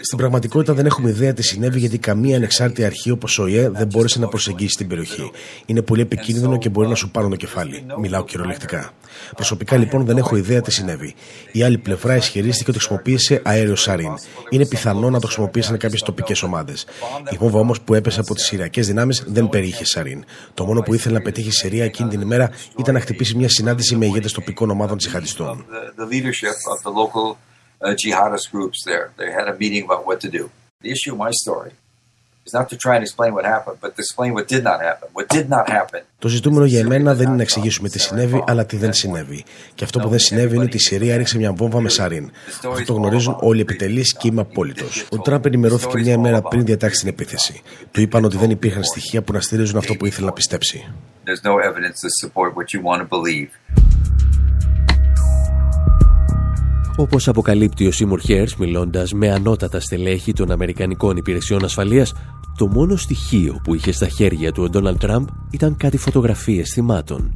στην 0.00 0.18
πραγματικότητα 0.18 0.74
δεν 0.74 0.86
έχουμε 0.86 1.10
ιδέα 1.10 1.32
τι 1.32 1.42
συνέβη 1.42 1.78
γιατί 1.78 1.98
καμία 1.98 2.36
ανεξάρτητη 2.36 2.84
αρχή 2.84 3.10
όπως 3.10 3.38
ο 3.38 3.46
ΙΕ 3.46 3.68
δεν 3.68 3.86
μπόρεσε 3.86 4.18
να 4.18 4.28
προσεγγίσει 4.28 4.76
την 4.76 4.88
περιοχή. 4.88 5.30
Είναι 5.66 5.82
πολύ 5.82 6.02
επικίνδυνο 6.02 6.58
και 6.58 6.68
μπορεί 6.68 6.88
να 6.88 6.94
σου 6.94 7.10
πάρουν 7.10 7.30
το 7.30 7.36
κεφάλι. 7.36 7.84
Μιλάω 7.98 8.24
κυριολεκτικά. 8.24 8.90
Προσωπικά 9.34 9.76
λοιπόν 9.76 10.04
δεν 10.04 10.16
έχω 10.16 10.36
ιδέα 10.36 10.60
τι 10.60 10.70
συνέβη. 10.70 11.14
Η 11.52 11.62
άλλη 11.62 11.78
πλευρά 11.78 12.16
ισχυρίστηκε 12.16 12.70
ότι 12.70 12.78
χρησιμοποίησε 12.78 13.40
αέριο 13.44 13.76
σαρίν. 13.76 14.14
Είναι 14.50 14.66
πιθανό 14.66 15.10
να 15.10 15.20
το 15.20 15.26
χρησιμοποίησαν 15.26 15.76
κάποιες 15.76 16.00
τοπικές 16.00 16.42
ομάδες. 16.42 16.86
Η 17.30 17.36
βόμβα 17.36 17.58
όμως 17.58 17.80
που 17.80 17.94
έπεσε 17.94 18.20
από 18.20 18.34
τις 18.34 18.44
Συριακέ 18.44 18.82
δυνάμεις 18.82 19.24
δεν 19.26 19.48
περιείχε 19.48 19.84
σαρίν. 19.84 20.24
Το 20.54 20.64
μόνο 20.64 20.80
που 20.80 20.94
ήθελε 20.94 21.14
να 21.14 21.22
πετύχει 21.22 21.48
η 21.48 21.52
Συρία 21.52 21.84
εκείνη 21.84 22.08
την 22.08 22.20
ημέρα 22.20 22.50
ήταν 22.78 22.94
να 22.94 23.00
χτυπήσει 23.00 23.36
μια 23.36 23.48
συνάντηση 23.48 23.96
με 23.96 24.06
ηγέτες 24.06 24.32
τοπικών 24.32 24.70
ομάδων 24.70 24.98
τζιχαντιστών 24.98 25.64
uh, 27.80 27.94
jihadist 28.02 28.50
groups 28.54 28.78
there. 28.84 29.06
They 29.20 29.30
had 29.38 29.46
a 29.52 29.56
meeting 29.62 29.82
about 29.84 30.02
what 30.06 30.18
to 30.24 30.28
do. 30.38 30.50
The 30.84 30.90
issue 30.90 31.12
of 31.12 31.18
my 31.26 31.32
story 31.42 31.72
is 32.46 32.52
not 32.58 32.66
to 32.72 32.76
try 32.84 32.94
and 32.96 33.02
explain 33.06 33.30
what 33.36 33.44
happened, 33.54 33.76
but 33.84 33.90
to 33.96 34.00
explain 34.04 34.30
what 34.36 34.46
did 34.54 34.64
not 34.70 34.78
happen. 34.88 35.06
What 35.12 35.26
did 35.36 35.48
not 35.48 35.66
happen. 35.68 36.00
Το 36.18 36.28
ζητούμενο 36.28 36.64
για 36.64 36.78
εμένα 36.78 37.14
δεν 37.14 37.26
είναι 37.26 37.36
να 37.36 37.42
εξηγήσουμε 37.42 37.88
τι 37.88 37.98
συνέβη, 37.98 38.44
αλλά 38.46 38.66
τι 38.66 38.76
δεν 38.76 38.92
συνέβη. 38.92 39.44
Και 39.74 39.84
αυτό 39.84 39.98
που 39.98 40.08
δεν 40.08 40.18
συνέβη 40.18 40.54
είναι 40.54 40.64
ότι 40.64 40.76
η 40.76 40.80
Συρία 40.80 41.14
έριξε 41.14 41.38
μια 41.38 41.52
βόμβα 41.52 41.80
με 41.80 41.88
σαρίν. 41.88 42.30
Αυτό 42.48 42.84
το 42.84 42.92
γνωρίζουν 42.92 43.36
όλοι 43.40 43.58
οι 43.58 43.60
επιτελείς 43.60 44.16
και 44.16 44.28
είμαι 44.28 44.40
απόλυτος. 44.40 45.06
Ο 45.10 45.18
Τραμπ 45.18 45.46
ενημερώθηκε 45.46 45.98
μια 45.98 46.12
ημέρα 46.12 46.42
πριν 46.42 46.64
διατάξει 46.64 47.00
την 47.00 47.08
επίθεση. 47.08 47.62
Του 47.90 48.00
είπαν 48.00 48.24
ότι 48.24 48.36
δεν 48.36 48.50
υπήρχαν 48.50 48.84
στοιχεία 48.84 49.22
που 49.22 49.32
να 49.32 49.40
στηρίζουν 49.40 49.76
αυτό 49.76 49.94
που 49.94 50.06
ήθελε 50.06 50.26
να 50.26 50.32
πιστέψει. 50.32 50.92
Όπως 57.00 57.28
αποκαλύπτει 57.28 57.86
ο 57.86 57.92
Σίμουρ 57.92 58.20
Χέρς 58.20 58.56
μιλώντας 58.56 59.12
με 59.12 59.30
ανώτατα 59.32 59.80
στελέχη 59.80 60.32
των 60.32 60.50
Αμερικανικών 60.50 61.16
Υπηρεσιών 61.16 61.64
Ασφαλείας, 61.64 62.12
το 62.56 62.66
μόνο 62.66 62.96
στοιχείο 62.96 63.60
που 63.64 63.74
είχε 63.74 63.92
στα 63.92 64.08
χέρια 64.08 64.52
του 64.52 64.62
ο 64.62 64.68
Ντόναλτ 64.68 64.98
Τραμπ 64.98 65.26
ήταν 65.50 65.76
κάτι 65.76 65.96
φωτογραφίες 65.96 66.70
θυμάτων. 66.74 67.34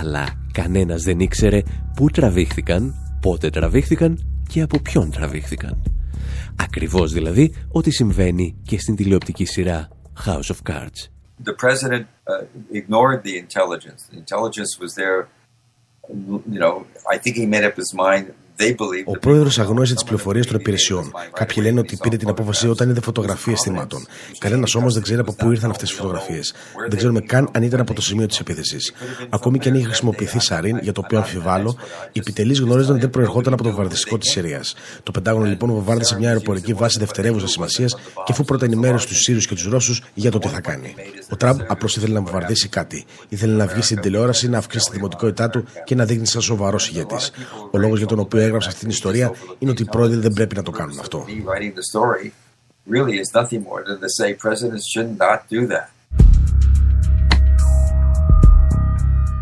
Αλλά 0.00 0.26
κανένας 0.52 1.02
δεν 1.02 1.20
ήξερε 1.20 1.62
πού 1.96 2.10
τραβήχθηκαν, 2.10 2.94
πότε 3.20 3.50
τραβήχθηκαν 3.50 4.18
και 4.48 4.60
από 4.60 4.78
ποιον 4.78 5.10
τραβήχθηκαν. 5.10 5.82
Ακριβώς 6.56 7.12
δηλαδή 7.12 7.54
ό,τι 7.72 7.90
συμβαίνει 7.90 8.56
και 8.62 8.78
στην 8.78 8.96
τηλεοπτική 8.96 9.44
σειρά 9.44 9.88
House 10.26 10.54
of 10.54 10.72
Cards. 10.72 11.08
The 11.44 11.56
president 11.64 12.06
uh, 12.26 12.44
ignored 12.72 13.22
the 13.22 13.36
intelligence. 13.44 14.00
The 14.10 14.18
intelligence 14.24 14.72
was 14.80 14.94
there. 14.94 15.18
You 16.54 16.60
know, 16.64 16.74
I 17.14 17.16
think 17.22 17.34
he 17.36 17.46
made 17.54 17.64
up 17.68 17.76
his 17.82 17.92
mind 18.06 18.24
ο 19.04 19.18
πρόεδρος 19.18 19.58
αγνώρισε 19.58 19.94
τις 19.94 20.02
πληροφορίες 20.02 20.46
των 20.46 20.60
υπηρεσιών. 20.60 21.12
Κάποιοι 21.32 21.62
λένε 21.66 21.80
ότι 21.80 21.96
πήρε 22.02 22.16
την 22.16 22.28
απόφαση 22.28 22.68
όταν 22.68 22.90
είδε 22.90 23.00
φωτογραφίες 23.00 23.60
θυμάτων. 23.60 24.06
Κανένας 24.38 24.74
όμως 24.74 24.94
δεν 24.94 25.02
ξέρει 25.02 25.20
από 25.20 25.34
πού 25.34 25.50
ήρθαν 25.50 25.70
αυτές 25.70 25.90
οι 25.90 25.94
φωτογραφίες. 25.94 26.54
Δεν 26.88 26.98
ξέρουμε 26.98 27.20
καν 27.20 27.48
αν 27.52 27.62
ήταν 27.62 27.80
από 27.80 27.94
το 27.94 28.00
σημείο 28.02 28.26
της 28.26 28.38
επίθεσης. 28.38 28.92
Ακόμη 29.28 29.58
και 29.58 29.68
αν 29.68 29.74
είχε 29.74 29.84
χρησιμοποιηθεί 29.84 30.40
σαρίν, 30.40 30.78
για 30.82 30.92
το 30.92 31.00
οποίο 31.04 31.18
αμφιβάλλω, 31.18 31.76
οι 32.12 32.18
επιτελείς 32.18 32.60
γνώριζαν 32.60 32.90
ότι 32.90 33.00
δεν 33.00 33.10
προερχόταν 33.10 33.52
από 33.52 33.62
το 33.62 33.68
βομβαρδιστικό 33.68 34.18
της 34.18 34.30
Συρίας. 34.30 34.74
Το 35.02 35.10
Πεντάγωνο 35.10 35.46
λοιπόν 35.46 35.70
βομβάρδισε 35.70 36.16
μια 36.18 36.28
αεροπορική 36.28 36.72
βάση 36.72 36.98
δευτερεύουσα 36.98 37.48
σημασίας 37.48 37.96
και 38.24 38.32
αφού 38.32 38.44
πρώτα 38.44 38.64
ενημέρωσε 38.64 39.06
του 39.06 39.14
Σύριου 39.14 39.40
και 39.40 39.54
τους 39.54 39.66
Ρώσους 39.66 40.02
για 40.14 40.30
το 40.30 40.38
τι 40.38 40.48
θα 40.48 40.60
κάνει. 40.60 40.94
Ο 41.30 41.36
Τραμπ 41.36 41.60
απλώς 41.68 41.96
ήθελε 41.96 42.14
να 42.14 42.20
βομβαρδίσει 42.20 42.68
κάτι. 42.68 43.04
Ήθελε 43.28 43.52
να 43.52 43.66
βγει 43.66 43.82
στην 43.82 44.00
τηλεόραση, 44.00 44.48
να 44.48 44.58
αυξήσει 44.58 44.84
τη 44.90 44.96
δημοτικότητά 44.96 45.50
του 45.50 45.64
και 45.84 45.94
να 45.94 46.04
δείχνει 46.04 46.26
σαν 46.26 46.40
σοβαρό 46.40 46.78
ηγέτη. 46.90 47.14
Ο 47.70 47.78
λόγο 47.78 47.96
για 47.96 48.06
τον 48.06 48.18
οποίο 48.18 48.45
έγραψε 48.46 48.68
αυτή 48.68 48.80
την 48.80 48.88
ιστορία 48.88 49.32
είναι 49.58 49.70
ότι 49.70 49.82
οι 49.82 49.88
πρόεδροι 49.90 50.18
δεν 50.18 50.32
πρέπει 50.32 50.54
να 50.54 50.62
το 50.62 50.70
κάνουν 50.70 50.98
αυτό. 50.98 51.24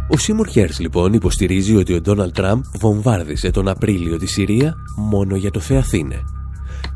Ο 0.09 0.17
Σίμουρ 0.17 0.49
Χέρς 0.49 0.79
λοιπόν 0.79 1.13
υποστηρίζει 1.13 1.77
ότι 1.77 1.95
ο 1.95 2.01
Ντόναλτ 2.01 2.35
Τραμπ 2.35 2.63
βομβάρδισε 2.79 3.51
τον 3.51 3.69
Απρίλιο 3.69 4.19
τη 4.19 4.27
Συρία 4.27 4.75
μόνο 4.97 5.37
για 5.37 5.51
το 5.51 5.61
Θεαθήνε, 5.61 6.25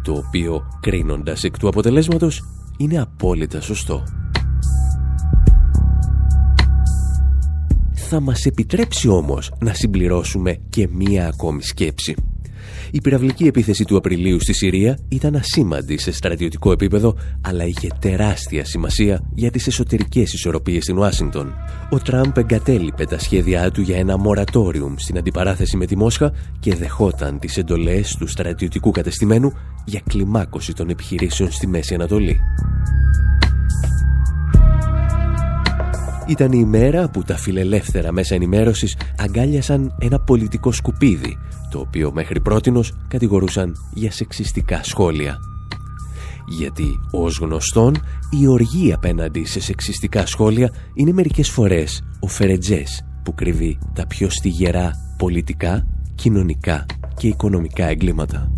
το 0.02 0.12
οποίο 0.12 0.78
κρίνοντας 0.80 1.44
εκ 1.44 1.58
του 1.58 1.68
αποτελέσματος 1.68 2.44
είναι 2.76 3.00
απόλυτα 3.00 3.60
σωστό. 3.60 4.04
Θα 8.10 8.20
μας 8.20 8.44
επιτρέψει 8.46 9.08
όμως 9.08 9.52
να 9.58 9.74
συμπληρώσουμε 9.74 10.56
και 10.68 10.88
μία 10.92 11.26
ακόμη 11.26 11.62
σκέψη. 11.62 12.14
Η 12.90 13.00
πυραυλική 13.00 13.44
επίθεση 13.44 13.84
του 13.84 13.96
Απριλίου 13.96 14.40
στη 14.40 14.52
Συρία 14.52 14.98
ήταν 15.08 15.36
ασήμαντη 15.36 15.98
σε 15.98 16.12
στρατιωτικό 16.12 16.72
επίπεδο, 16.72 17.16
αλλά 17.40 17.64
είχε 17.64 17.88
τεράστια 18.00 18.64
σημασία 18.64 19.28
για 19.34 19.50
τις 19.50 19.66
εσωτερικές 19.66 20.32
ισορροπίες 20.32 20.82
στην 20.82 20.98
Ουάσιγκτον. 20.98 21.54
Ο 21.90 21.98
Τραμπ 21.98 22.36
εγκατέλειπε 22.36 23.04
τα 23.04 23.18
σχέδιά 23.18 23.70
του 23.70 23.80
για 23.80 23.96
ένα 23.96 24.16
μορατόριουμ 24.16 24.94
στην 24.96 25.18
αντιπαράθεση 25.18 25.76
με 25.76 25.86
τη 25.86 25.96
Μόσχα 25.96 26.32
και 26.60 26.74
δεχόταν 26.74 27.38
τις 27.38 27.56
εντολές 27.56 28.16
του 28.18 28.26
στρατιωτικού 28.26 28.90
κατεστημένου 28.90 29.52
για 29.84 30.00
κλιμάκωση 30.08 30.72
των 30.72 30.88
επιχειρήσεων 30.88 31.50
στη 31.50 31.66
Μέση 31.66 31.94
Ανατολή. 31.94 32.40
Ήταν 36.28 36.52
η 36.52 36.58
ημέρα 36.60 37.08
που 37.10 37.22
τα 37.22 37.36
φιλελεύθερα 37.36 38.12
μέσα 38.12 38.34
ενημέρωσης 38.34 38.96
αγκάλιασαν 39.18 39.94
ένα 39.98 40.20
πολιτικό 40.20 40.72
σκουπίδι, 40.72 41.36
το 41.70 41.78
οποίο 41.78 42.12
μέχρι 42.12 42.40
πρότινος 42.40 42.92
κατηγορούσαν 43.08 43.74
για 43.94 44.10
σεξιστικά 44.10 44.82
σχόλια. 44.82 45.38
Γιατί, 46.58 46.98
ως 47.10 47.38
γνωστόν, 47.38 47.96
η 48.40 48.46
οργή 48.46 48.92
απέναντι 48.92 49.44
σε 49.44 49.60
σεξιστικά 49.60 50.26
σχόλια 50.26 50.72
είναι 50.94 51.12
μερικές 51.12 51.50
φορές 51.50 52.02
ο 52.20 52.26
φερετζές 52.26 53.04
που 53.22 53.34
κρύβει 53.34 53.78
τα 53.94 54.06
πιο 54.06 54.30
στιγερά 54.30 54.90
πολιτικά, 55.18 55.86
κοινωνικά 56.14 56.86
και 57.16 57.26
οικονομικά 57.26 57.86
εγκλήματα. 57.86 58.52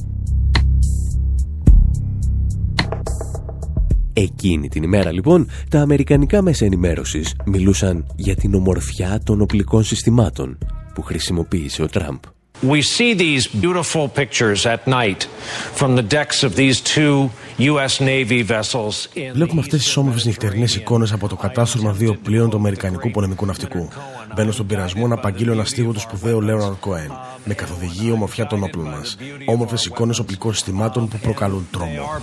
Εκείνη 4.22 4.68
την 4.68 4.82
ημέρα 4.82 5.12
λοιπόν 5.12 5.48
τα 5.68 5.80
αμερικανικά 5.80 6.42
μέσα 6.42 6.64
ενημέρωσης 6.64 7.34
μιλούσαν 7.44 8.06
για 8.16 8.36
την 8.36 8.54
ομορφιά 8.54 9.20
των 9.24 9.40
οπλικών 9.40 9.84
συστημάτων 9.84 10.58
που 10.94 11.02
χρησιμοποίησε 11.02 11.82
ο 11.82 11.86
Τραμπ. 11.86 12.18
We 12.62 12.82
see 12.82 13.14
these 13.14 13.46
beautiful 13.46 14.06
pictures 14.08 14.66
at 14.66 14.86
night 14.86 15.24
from 15.72 15.96
the 15.96 16.02
decks 16.02 16.42
of 16.42 16.56
these 16.56 16.78
two 16.94 17.30
US 17.58 18.00
Navy 18.00 18.42
vessels. 18.42 19.08
Βλέπουμε 19.32 19.60
αυτές 19.60 19.82
τις 19.82 19.96
όμορφες 19.96 20.24
νυχτερινές 20.24 20.74
εικόνες 20.74 21.12
από 21.12 21.28
το 21.28 21.36
κατάστρωμα 21.36 21.92
δύο 21.92 22.16
πλοίων 22.22 22.50
του 22.50 22.56
Αμερικανικού 22.56 23.10
πολεμικού 23.10 23.46
ναυτικού. 23.46 23.88
Μπαίνω 24.34 24.52
στον 24.52 24.66
πειρασμό 24.66 25.06
να 25.06 25.14
απαγγείλω 25.14 25.52
ένα 25.52 25.64
στίχο 25.64 25.92
του 25.92 26.00
σπουδαίου 26.00 26.40
Λέοναρ 26.40 26.72
Κοέν. 26.72 27.12
Με 27.44 27.54
καθοδηγεί 27.54 28.10
ομορφιά 28.10 28.46
των 28.46 28.62
όπλων 28.62 28.88
μας. 28.88 29.16
Όμορφες 29.44 29.84
εικόνες 29.84 30.18
οπλικών 30.18 30.54
συστημάτων 30.54 31.08
που 31.08 31.18
προκαλούν 31.18 31.68
τρόμο. 31.70 32.20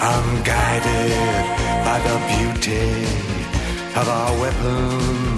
I'm 0.00 0.42
guided 0.44 1.44
by 1.86 1.98
the 2.08 2.16
beauty 2.30 2.86
of 4.00 4.06
our 4.08 4.32
weapons. 4.40 5.37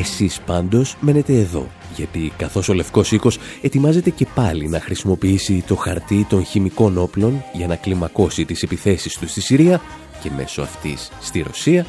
Εσείς 0.00 0.40
πάντως 0.46 0.96
μένετε 1.00 1.32
εδώ, 1.32 1.66
γιατί 1.96 2.32
καθώς 2.36 2.68
ο 2.68 2.74
Λευκός 2.74 3.12
Οίκος 3.12 3.38
ετοιμάζεται 3.60 4.10
και 4.10 4.26
πάλι 4.34 4.68
να 4.68 4.80
χρησιμοποιήσει 4.80 5.64
το 5.66 5.74
χαρτί 5.74 6.26
των 6.28 6.44
χημικών 6.44 6.98
όπλων 6.98 7.42
για 7.52 7.66
να 7.66 7.76
κλιμακώσει 7.76 8.44
τις 8.44 8.62
επιθέσεις 8.62 9.18
του 9.18 9.28
στη 9.28 9.40
Συρία 9.40 9.80
και 10.22 10.30
μέσω 10.36 10.62
αυτής 10.62 11.10
στη 11.20 11.42
Ρωσία, 11.42 11.86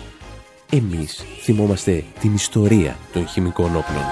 εμείς 0.71 1.25
θυμόμαστε 1.41 2.03
την 2.19 2.33
ιστορία 2.33 2.97
των 3.13 3.27
χημικών 3.27 3.75
όπλων. 3.75 4.03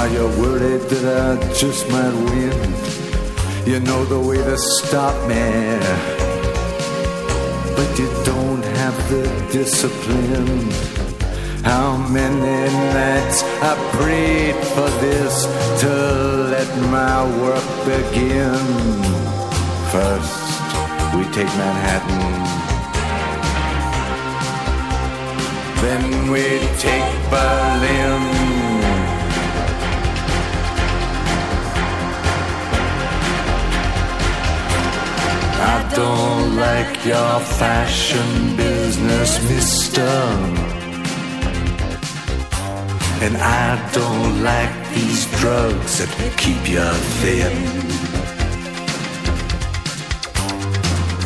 Now 0.00 0.06
you're 0.06 0.40
worried 0.40 0.80
that 0.92 1.06
I 1.28 1.52
just 1.52 1.86
might 1.90 2.14
win. 2.30 2.56
You 3.70 3.80
know 3.80 4.02
the 4.06 4.18
way 4.18 4.38
to 4.38 4.56
stop 4.56 5.14
me. 5.28 5.44
But 7.76 7.90
you 7.98 8.08
don't 8.24 8.64
have 8.80 8.96
the 9.10 9.24
discipline. 9.52 10.70
How 11.62 11.98
many 11.98 12.72
nights 12.96 13.42
I 13.60 13.72
prayed 13.92 14.56
for 14.72 14.88
this 15.04 15.34
to 15.82 15.92
let 16.54 16.70
my 16.96 17.20
work 17.42 17.68
begin. 17.84 18.64
First, 19.92 20.64
we 21.14 21.24
take 21.36 21.52
Manhattan. 21.60 22.24
Then 25.84 26.30
we 26.32 26.44
take 26.86 27.10
Berlin. 27.28 28.59
Don't 35.94 36.56
like 36.56 37.04
your 37.04 37.40
fashion 37.60 38.56
business, 38.56 39.30
mister. 39.48 40.10
And 43.22 43.36
I 43.36 43.90
don't 43.92 44.42
like 44.42 44.74
these 44.94 45.26
drugs 45.40 45.98
that 45.98 46.10
keep 46.36 46.68
you 46.68 46.90
thin. 47.20 47.56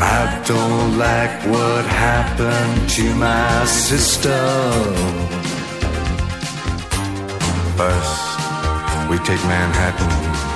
I 0.00 0.42
don't 0.46 0.98
like 0.98 1.46
what 1.46 1.85
happened 1.85 2.90
to 2.90 3.14
my 3.14 3.64
sister. 3.64 4.40
First, 7.77 9.11
we 9.11 9.18
take 9.18 9.42
Manhattan. 9.46 10.54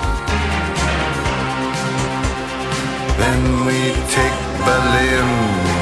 Then 3.18 3.66
we 3.66 3.92
take 4.14 4.38
Berlin. 4.64 5.77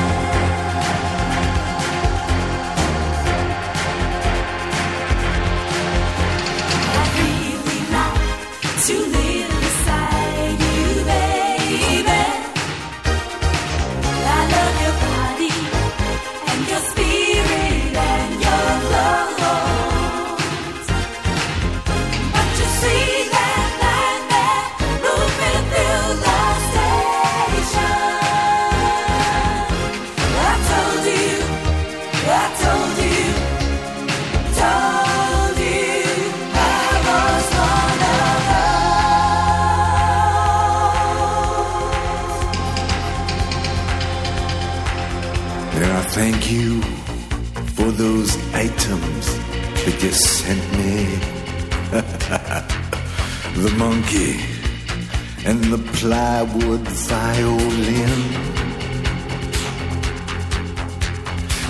Plywood 56.07 56.87
violin. 57.11 58.21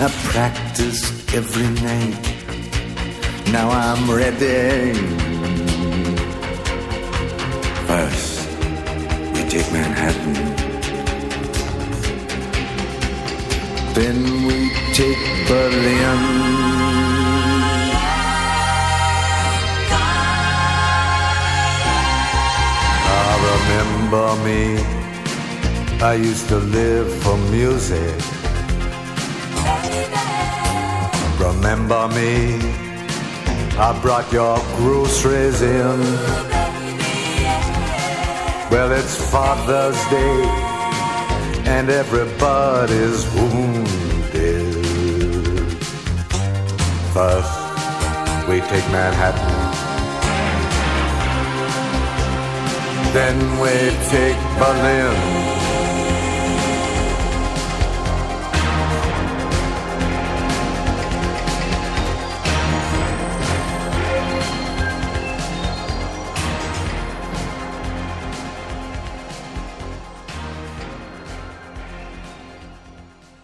I 0.05 0.07
practiced 0.31 1.33
every 1.33 1.69
night. 1.89 2.23
Now 3.51 3.69
I'm 3.69 4.03
ready. 4.11 4.93
First, 7.87 8.49
we 9.33 9.41
take 9.53 9.69
Manhattan. 9.71 10.35
Then 13.95 14.17
we 14.45 14.57
take 14.93 15.23
Berlin. 15.47 16.46
Remember 24.09 24.43
me. 24.45 24.77
I 26.01 26.13
used 26.13 26.47
to 26.47 26.57
live 26.57 27.11
for 27.23 27.37
music. 27.51 28.15
Remember 31.37 32.07
me. 32.15 32.55
I 33.77 33.99
brought 34.01 34.31
your 34.31 34.57
groceries 34.77 35.61
in. 35.61 35.99
Well, 38.71 38.91
it's 38.93 39.17
Father's 39.29 39.99
Day, 40.09 40.43
and 41.65 41.89
everybody's 41.89 43.25
wounded. 43.35 44.73
First, 47.13 48.47
we 48.47 48.61
take 48.61 48.87
Manhattan. 48.89 49.46
Then 53.17 53.39
we 53.61 53.73
take 54.13 54.41
Berlin. 54.59 55.15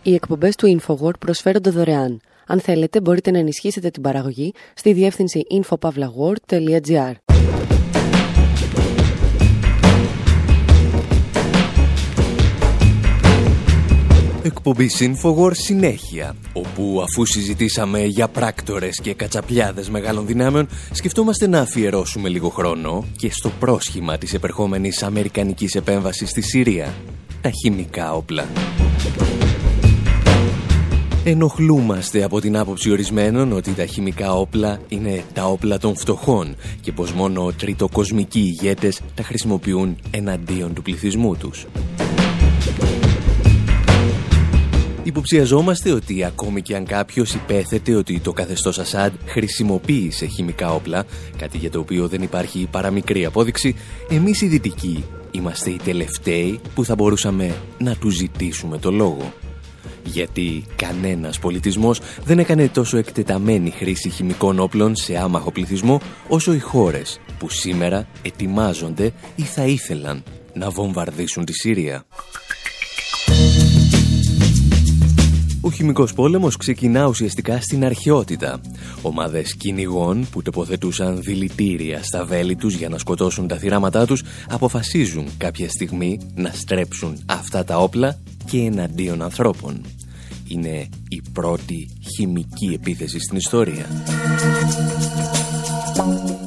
Οι 0.04 0.14
εκπομπές 0.14 0.56
του 0.56 0.80
InfoWord 0.80 1.20
προσφέρονται 1.20 1.70
δωρεάν. 1.70 2.20
Αν 2.48 2.60
θέλετε, 2.60 3.02
μπορείτε 3.02 3.32
να 3.32 3.38
ενισχύσετε 3.38 3.90
την 3.90 4.02
παραγωγή 4.02 4.54
στη 4.74 4.94
διεύθυνση 4.94 5.44
infopavlagor.gr. 5.52 7.14
Εκπομπής 14.46 15.02
Infowar 15.02 15.52
συνέχεια, 15.52 16.36
όπου 16.54 17.04
αφού 17.04 17.26
συζητήσαμε 17.26 18.04
για 18.06 18.28
πράκτορες 18.28 19.00
και 19.02 19.14
κατσαπλιάδες 19.14 19.90
μεγάλων 19.90 20.26
δυνάμεων, 20.26 20.68
σκεφτόμαστε 20.92 21.48
να 21.48 21.60
αφιερώσουμε 21.60 22.30
λίγο 22.30 22.50
χρόνο 22.50 23.06
και 23.18 23.32
στο 23.32 23.52
πρόσχημα 23.60 24.18
της 24.18 24.34
επερχόμενης 24.34 25.04
αμερικανικής 25.04 25.76
επέμβασης 25.76 26.30
στη 26.30 26.42
Συρία, 26.42 26.94
τα 27.42 27.50
χημικά 27.50 28.14
όπλα. 28.14 28.48
Ενοχλούμαστε 31.24 32.24
από 32.24 32.42
την 32.42 32.58
άποψη 32.58 32.92
ορισμένων 32.92 33.52
ότι 33.52 33.72
τα 33.72 33.86
χημικά 33.86 34.34
όπλα 34.34 34.80
είναι 34.88 35.24
τα 35.34 35.46
όπλα 35.46 35.78
των 35.78 35.96
φτωχών 35.96 36.56
και 36.82 36.92
πως 36.92 37.12
μόνο 37.12 37.52
τριτοκοσμικοί 37.58 38.40
ηγέτες 38.40 39.02
τα 39.16 39.24
χρησιμοποιούν 39.24 39.98
εναντίον 40.12 40.74
του 40.74 40.82
πληθυσμού 40.82 41.36
τους. 41.36 41.66
Υποψιαζόμαστε 45.04 45.92
ότι 45.92 46.24
ακόμη 46.24 46.62
και 46.62 46.76
αν 46.76 46.86
κάποιος 46.86 47.34
υπέθεται 47.34 47.96
ότι 47.96 48.20
το 48.20 48.34
καθεστώς 48.34 48.80
Ασάντ 48.80 49.13
χρησιμοποίησε 49.26 50.26
χημικά 50.26 50.74
όπλα, 50.74 51.06
κάτι 51.38 51.58
για 51.58 51.70
το 51.72 51.80
οποίο 51.80 52.08
δεν 52.08 52.22
υπάρχει 52.22 52.68
παραμικρή 52.72 53.26
απόδειξη, 53.26 53.76
εμείς 54.10 54.42
οι 54.42 54.48
δυτικοί 54.48 55.04
είμαστε 55.32 55.70
οι 55.70 55.80
τελευταίοι 55.84 56.60
που 56.76 56.86
θα 56.86 56.96
μπορούσαμε 56.96 57.56
να 57.78 57.96
του 57.96 58.10
ζητήσουμε 58.10 58.78
το 58.78 58.92
λόγο. 58.92 59.34
Γιατί 60.04 60.66
κανένας 60.76 61.39
πολιτισμός 61.39 62.02
δεν 62.26 62.39
έκανε 62.39 62.68
τόσο 62.68 62.98
εκτεταμένη 62.98 63.70
χρήση 63.70 64.10
χημικών 64.10 64.60
όπλων 64.60 64.96
σε 64.96 65.18
άμαχο 65.18 65.52
πληθυσμό 65.52 66.02
όσο 66.28 66.54
οι 66.54 66.60
χώρες 66.60 67.20
που 67.39 67.50
σήμερα 67.50 68.08
ετοιμάζονται 68.22 69.13
ή 69.36 69.42
θα 69.42 69.63
ήθελαν 69.63 70.24
να 70.54 70.70
βομβαρδίσουν 70.70 71.46
τη 71.46 71.54
Συρία. 71.54 72.06
Ο 75.65 75.71
χημικός 75.71 76.13
πόλεμος 76.13 76.58
ξεκινά 76.58 77.06
ουσιαστικά 77.06 77.62
στην 77.62 77.86
αρχαιότητα. 77.86 78.62
Ομάδες 79.02 79.56
κυνηγών 79.56 80.28
που 80.32 80.41
τοποθετούσαν 80.41 81.21
δηλητήρια 81.21 82.04
στα 82.04 82.26
βέλη 82.26 82.56
τους 82.56 82.76
για 82.76 82.89
να 82.89 82.97
σκοτώσουν 82.97 83.47
τα 83.47 83.58
θυράματά 83.58 84.06
τους 84.06 84.23
αποφασίζουν 84.49 85.28
κάποια 85.38 85.69
στιγμή 85.69 86.19
να 86.36 86.49
στρέψουν 86.49 87.23
αυτά 87.26 87.63
τα 87.63 87.78
όπλα 87.78 88.19
και 88.45 88.58
εναντίον 88.58 89.21
ανθρώπων. 89.21 89.82
Είναι 90.47 90.89
η 91.08 91.21
πρώτη 91.34 91.89
χημική 92.15 92.73
επίθεση 92.73 93.19
στην 93.19 93.38
ιστορία. 93.38 93.86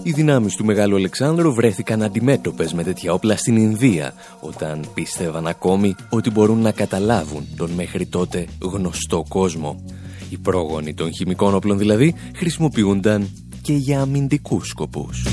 Οι 0.06 0.12
δυνάμεις 0.12 0.54
του 0.54 0.64
Μεγάλου 0.64 0.96
Αλεξάνδρου 0.96 1.54
βρέθηκαν 1.54 2.02
αντιμέτωπες 2.02 2.72
με 2.72 2.82
τέτοια 2.82 3.12
όπλα 3.12 3.36
στην 3.36 3.56
Ινδία, 3.56 4.14
όταν 4.40 4.84
πίστευαν 4.94 5.46
ακόμη 5.46 5.94
ότι 6.08 6.30
μπορούν 6.30 6.58
να 6.58 6.72
καταλάβουν 6.72 7.46
τον 7.56 7.70
μέχρι 7.70 8.06
τότε 8.06 8.46
γνωστό 8.62 9.24
κόσμο. 9.28 9.84
Οι 10.30 10.36
πρόγονοι 10.36 10.94
των 10.94 11.12
χημικών 11.12 11.54
όπλων 11.54 11.78
δηλαδή 11.78 12.14
χρησιμοποιούνταν 12.36 13.28
και 13.62 13.72
για 13.72 14.00
αμυντικούς 14.00 14.68
σκοπούς. 14.68 15.26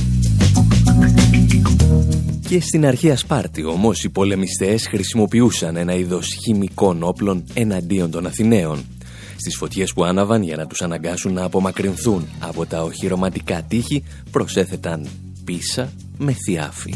Και 2.47 2.59
στην 2.61 2.85
αρχαία 2.85 3.17
Σπάρτη 3.17 3.65
όμως 3.65 4.03
οι 4.03 4.09
πολεμιστές 4.09 4.87
χρησιμοποιούσαν 4.87 5.75
ένα 5.75 5.93
είδος 5.93 6.27
χημικών 6.43 7.03
όπλων 7.03 7.43
εναντίον 7.53 8.11
των 8.11 8.25
Αθηναίων 8.25 8.83
στις 9.35 9.55
φωτιές 9.55 9.93
που 9.93 10.03
άναβαν 10.03 10.43
για 10.43 10.55
να 10.55 10.67
τους 10.67 10.81
αναγκάσουν 10.81 11.33
να 11.33 11.43
απομακρυνθούν 11.43 12.27
από 12.39 12.65
τα 12.65 12.83
οχυρωματικά 12.83 13.61
τείχη 13.67 14.03
προσέθεταν 14.31 15.07
πίσα 15.43 15.91
με 16.17 16.35
θιάφη. 16.45 16.93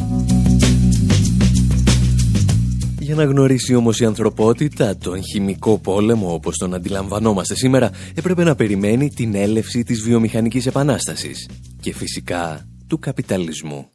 Για 3.00 3.16
να 3.16 3.24
γνωρίσει 3.24 3.76
όμως 3.76 4.00
η 4.00 4.06
ανθρωπότητα 4.06 4.98
τον 4.98 5.24
χημικό 5.24 5.78
πόλεμο 5.78 6.34
όπως 6.34 6.58
τον 6.58 6.74
αντιλαμβανόμαστε 6.74 7.56
σήμερα 7.56 7.92
έπρεπε 8.14 8.44
να 8.44 8.56
περιμένει 8.56 9.10
την 9.10 9.36
έλευση 9.36 9.84
της 9.84 10.02
βιομηχανικής 10.02 10.66
επανάστασης 10.66 11.50
και 11.80 11.94
φυσικά 11.94 12.68
του 12.88 13.00
καπιταλισμού. 13.00 13.90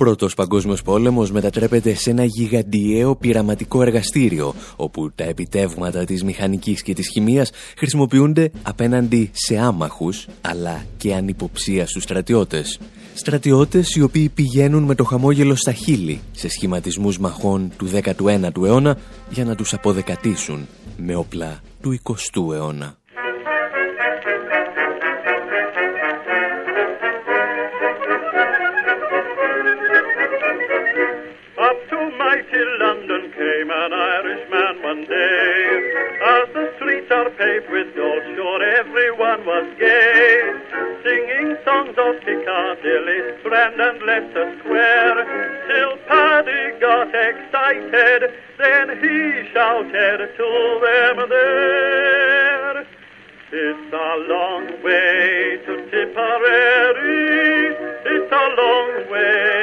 Πρώτος 0.00 0.34
παγκόσμιος 0.34 0.82
πόλεμος 0.82 1.30
μετατρέπεται 1.30 1.94
σε 1.94 2.10
ένα 2.10 2.24
γιγαντιαίο 2.24 3.16
πειραματικό 3.16 3.82
εργαστήριο, 3.82 4.54
όπου 4.76 5.10
τα 5.14 5.24
επιτεύγματα 5.24 6.04
της 6.04 6.24
μηχανικής 6.24 6.82
και 6.82 6.94
της 6.94 7.08
χημείας 7.08 7.50
χρησιμοποιούνται 7.76 8.50
απέναντι 8.62 9.30
σε 9.32 9.58
άμαχους, 9.58 10.26
αλλά 10.40 10.84
και 10.96 11.14
ανυποψία 11.14 11.86
στρατιώτες. 11.86 12.78
Στρατιώτες 13.14 13.94
οι 13.94 14.02
οποίοι 14.02 14.28
πηγαίνουν 14.28 14.82
με 14.82 14.94
το 14.94 15.04
χαμόγελο 15.04 15.54
στα 15.54 15.72
χείλη 15.72 16.20
σε 16.32 16.48
σχηματισμούς 16.48 17.18
μαχών 17.18 17.72
του 17.76 17.86
19ου 17.86 18.64
αιώνα 18.64 18.98
για 19.30 19.44
να 19.44 19.54
τους 19.54 19.72
αποδεκατήσουν 19.72 20.66
με 20.96 21.14
όπλα 21.14 21.60
του 21.80 21.98
20ου 22.02 22.54
αιώνα. 22.54 22.99
Are 37.20 37.30
paved 37.30 37.68
with 37.70 37.94
gold, 37.94 38.22
sure 38.34 38.62
everyone 38.62 39.44
was 39.44 39.66
gay. 39.78 40.40
Singing 41.04 41.56
songs 41.66 41.94
of 41.98 42.20
Piccadilly, 42.24 43.20
Strand 43.40 43.78
and 43.78 44.02
Leicester 44.08 44.56
Square. 44.60 45.18
Till 45.68 45.96
Paddy 46.08 46.80
got 46.80 47.12
excited, 47.14 48.32
then 48.56 48.88
he 49.02 49.52
shouted 49.52 50.18
to 50.38 50.48
them 50.84 51.28
there. 51.28 52.86
It's 53.52 53.92
a 53.92 54.10
long 54.32 54.82
way 54.82 55.60
to 55.66 55.72
Tipperary, 55.90 57.76
it's 58.06 58.32
a 58.32 58.46
long 58.62 59.10
way 59.10 59.59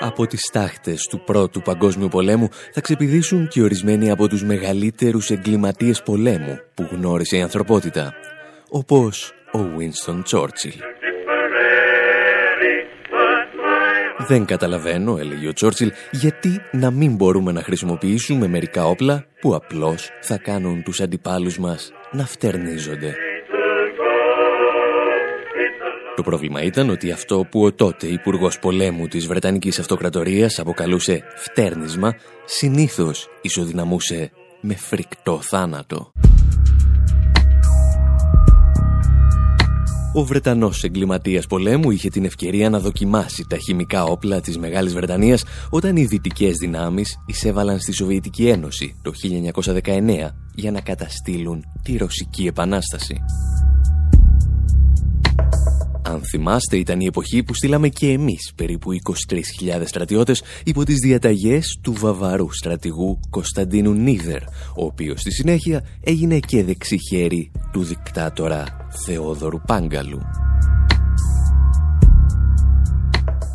Από 0.00 0.26
τις 0.26 0.50
τάχτες 0.52 1.06
του 1.10 1.22
Πρώτου 1.24 1.62
Παγκόσμιου 1.62 2.08
Πολέμου 2.08 2.48
θα 2.72 2.80
ξεπηδήσουν 2.80 3.48
και 3.48 3.62
ορισμένοι 3.62 4.10
από 4.10 4.28
τους 4.28 4.44
μεγαλύτερους 4.44 5.30
εγκληματίες 5.30 6.02
πολέμου 6.02 6.58
που 6.74 6.88
γνώρισε 6.90 7.36
η 7.36 7.40
ανθρωπότητα, 7.42 8.14
όπως 8.68 9.34
ο 9.52 9.58
Winston 9.58 10.22
Churchill. 10.30 10.78
Δεν 14.26 14.44
καταλαβαίνω, 14.44 15.16
έλεγε 15.18 15.48
ο 15.48 15.52
Τσόρτσιλ, 15.52 15.92
γιατί 16.10 16.60
να 16.72 16.90
μην 16.90 17.14
μπορούμε 17.14 17.52
να 17.52 17.62
χρησιμοποιήσουμε 17.62 18.48
μερικά 18.48 18.84
όπλα 18.84 19.26
που 19.40 19.54
απλώς 19.54 20.10
θα 20.20 20.38
κάνουν 20.38 20.82
τους 20.82 21.00
αντιπάλους 21.00 21.58
μας 21.58 21.92
να 22.12 22.26
φτερνίζονται. 22.26 23.14
Το 26.16 26.22
πρόβλημα 26.22 26.62
ήταν 26.62 26.90
ότι 26.90 27.10
αυτό 27.10 27.46
που 27.50 27.62
ο 27.64 27.72
τότε 27.72 28.06
υπουργός 28.06 28.58
πολέμου 28.58 29.08
της 29.08 29.26
Βρετανικής 29.26 29.78
Αυτοκρατορίας 29.78 30.58
αποκαλούσε 30.58 31.22
φτέρνισμα, 31.36 32.14
συνήθως 32.44 33.28
ισοδυναμούσε 33.42 34.30
με 34.60 34.74
φρικτό 34.74 35.40
θάνατο. 35.42 36.12
Ο 40.16 40.24
Βρετανός 40.24 40.84
εγκληματίας 40.84 41.46
πολέμου 41.46 41.90
είχε 41.90 42.08
την 42.08 42.24
ευκαιρία 42.24 42.70
να 42.70 42.78
δοκιμάσει 42.78 43.44
τα 43.48 43.56
χημικά 43.56 44.04
όπλα 44.04 44.40
της 44.40 44.58
Μεγάλης 44.58 44.94
Βρετανίας 44.94 45.44
όταν 45.70 45.96
οι 45.96 46.04
δυτικές 46.04 46.56
δυνάμεις 46.56 47.18
εισέβαλαν 47.26 47.80
στη 47.80 47.92
Σοβιετική 47.92 48.48
Ένωση 48.48 49.00
το 49.02 49.12
1919 49.82 50.28
για 50.54 50.70
να 50.70 50.80
καταστήλουν 50.80 51.64
τη 51.82 51.96
Ρωσική 51.96 52.46
Επανάσταση. 52.46 53.14
Αν 56.06 56.22
θυμάστε, 56.22 56.76
ήταν 56.76 57.00
η 57.00 57.06
εποχή 57.06 57.42
που 57.42 57.54
στείλαμε 57.54 57.88
και 57.88 58.08
εμείς 58.08 58.52
περίπου 58.54 58.90
23.000 58.92 59.82
στρατιώτες 59.84 60.42
υπό 60.64 60.84
τις 60.84 60.98
διαταγές 60.98 61.78
του 61.82 61.92
βαβαρού 61.92 62.52
στρατηγού 62.52 63.20
Κωνσταντίνου 63.30 63.92
Νίδερ, 63.92 64.42
ο 64.76 64.84
οποίος 64.84 65.20
στη 65.20 65.32
συνέχεια 65.32 65.84
έγινε 66.00 66.38
και 66.38 66.64
δεξί 66.64 66.98
χέρι 67.08 67.50
του 67.72 67.82
δικτάτορα 67.82 68.88
Θεόδωρου 69.06 69.60
Πάγκαλου. 69.66 70.20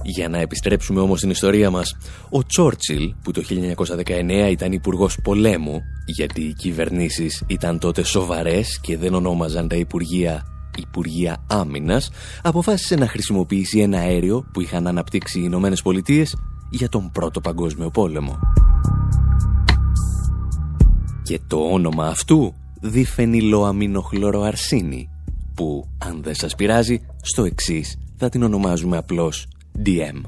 Για 0.04 0.30
να 0.30 0.40
επιστρέψουμε 0.40 1.00
όμως 1.00 1.18
στην 1.18 1.30
ιστορία 1.30 1.70
μας, 1.70 1.98
ο 2.30 2.46
Τσόρτσιλ, 2.46 3.14
που 3.24 3.32
το 3.32 3.42
1919 3.42 4.50
ήταν 4.50 4.72
υπουργός 4.72 5.18
πολέμου, 5.24 5.82
γιατί 6.06 6.42
οι 6.42 6.54
κυβερνήσεις 6.54 7.44
ήταν 7.48 7.80
τότε 7.80 8.04
σοβαρές 8.04 8.80
και 8.82 8.98
δεν 8.98 9.14
ονόμαζαν 9.14 9.68
τα 9.68 9.76
υπουργεία 9.76 10.44
Υπουργεία 10.80 11.44
Άμυνας, 11.48 12.10
αποφάσισε 12.42 12.96
να 12.96 13.08
χρησιμοποιήσει 13.08 13.80
ένα 13.80 13.98
αέριο 13.98 14.46
που 14.54 14.62
είχαν 14.62 14.88
αναπτύξει 14.88 15.40
οι 15.40 15.44
Ηνωμένες 15.46 15.82
Πολιτείες 15.82 16.36
για 16.70 16.90
τον 16.90 17.12
Πρώτο 17.12 17.42
Παγκόσμιο 17.42 17.90
Πόλεμο. 17.90 18.40
Και 21.24 21.40
το 21.48 21.58
όνομα 21.58 22.08
αυτού 22.08 22.54
διφενιλοαμινοχλωροαρσίνη, 22.82 25.10
που 25.54 25.88
αν 25.98 26.20
δεν 26.24 26.36
σας 26.36 26.56
πειράζει, 26.56 27.02
στο 27.22 27.44
εξής 27.44 27.98
θα 28.16 28.30
την 28.30 28.44
ονομάζουμε 28.44 28.98
απλώς 28.98 29.48
DM. 29.86 30.22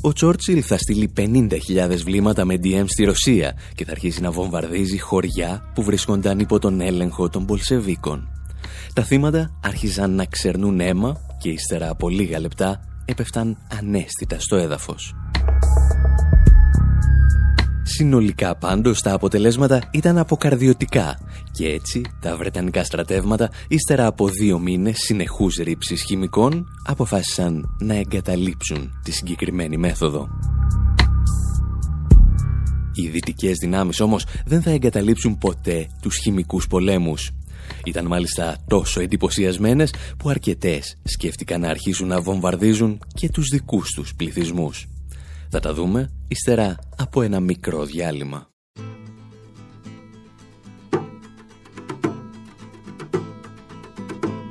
Ο 0.00 0.12
Τσόρτσιλ 0.12 0.62
θα 0.66 0.76
στείλει 0.78 1.12
50.000 1.16 1.96
βλήματα 2.04 2.44
με 2.44 2.54
DM 2.62 2.84
στη 2.86 3.04
Ρωσία 3.04 3.56
και 3.74 3.84
θα 3.84 3.90
αρχίσει 3.90 4.20
να 4.20 4.30
βομβαρδίζει 4.30 4.98
χωριά 4.98 5.72
που 5.74 5.82
βρίσκονταν 5.82 6.38
υπό 6.38 6.58
τον 6.58 6.80
έλεγχο 6.80 7.28
των 7.28 7.46
Πολσεβίκων. 7.46 8.28
Τα 8.92 9.02
θύματα 9.02 9.58
άρχιζαν 9.62 10.14
να 10.14 10.24
ξερνούν 10.24 10.80
αίμα 10.80 11.20
και 11.38 11.48
ύστερα 11.48 11.90
από 11.90 12.08
λίγα 12.08 12.40
λεπτά 12.40 12.80
έπεφταν 13.04 13.58
ανέστητα 13.78 14.36
στο 14.40 14.56
έδαφος. 14.56 15.14
Συνολικά 17.90 18.56
πάντως 18.56 19.00
τα 19.00 19.12
αποτελέσματα 19.12 19.88
ήταν 19.92 20.18
αποκαρδιωτικά 20.18 21.18
και 21.52 21.68
έτσι 21.68 22.02
τα 22.20 22.36
Βρετανικά 22.36 22.84
στρατεύματα 22.84 23.50
ύστερα 23.68 24.06
από 24.06 24.28
δύο 24.28 24.58
μήνες 24.58 24.96
συνεχούς 24.98 25.56
ρήψης 25.56 26.02
χημικών 26.02 26.66
αποφάσισαν 26.86 27.76
να 27.80 27.94
εγκαταλείψουν 27.94 28.90
τη 29.04 29.12
συγκεκριμένη 29.12 29.76
μέθοδο. 29.76 30.28
Οι 32.92 33.08
δυτικές 33.08 33.56
δυνάμεις 33.60 34.00
όμως 34.00 34.24
δεν 34.46 34.62
θα 34.62 34.70
εγκαταλείψουν 34.70 35.38
ποτέ 35.38 35.86
τους 36.02 36.16
χημικούς 36.16 36.66
πολέμους. 36.66 37.30
Ήταν 37.84 38.06
μάλιστα 38.06 38.56
τόσο 38.66 39.00
εντυπωσιασμένες 39.00 39.94
που 40.16 40.28
αρκετές 40.28 40.98
σκέφτηκαν 41.04 41.60
να 41.60 41.68
αρχίσουν 41.68 42.08
να 42.08 42.20
βομβαρδίζουν 42.20 42.98
και 43.14 43.28
τους 43.28 43.46
δικούς 43.52 43.90
τους 43.90 44.14
πληθυσμούς. 44.14 44.86
Θα 45.50 45.60
τα 45.60 45.74
δούμε 45.74 46.10
ύστερα 46.28 46.76
από 46.96 47.22
ένα 47.22 47.40
μικρό 47.40 47.84
διάλειμμα. 47.84 48.46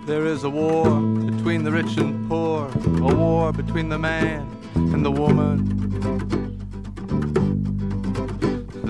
There 0.08 0.26
is 0.36 0.44
a 0.44 0.50
war 0.50 0.90
between 1.32 1.62
the 1.66 1.72
rich 1.80 1.98
and 2.04 2.14
poor, 2.30 2.60
a 3.10 3.14
war 3.22 3.52
between 3.52 3.88
the 3.90 4.00
man 4.10 4.42
and 4.94 5.02
the 5.08 5.14
woman. 5.22 5.56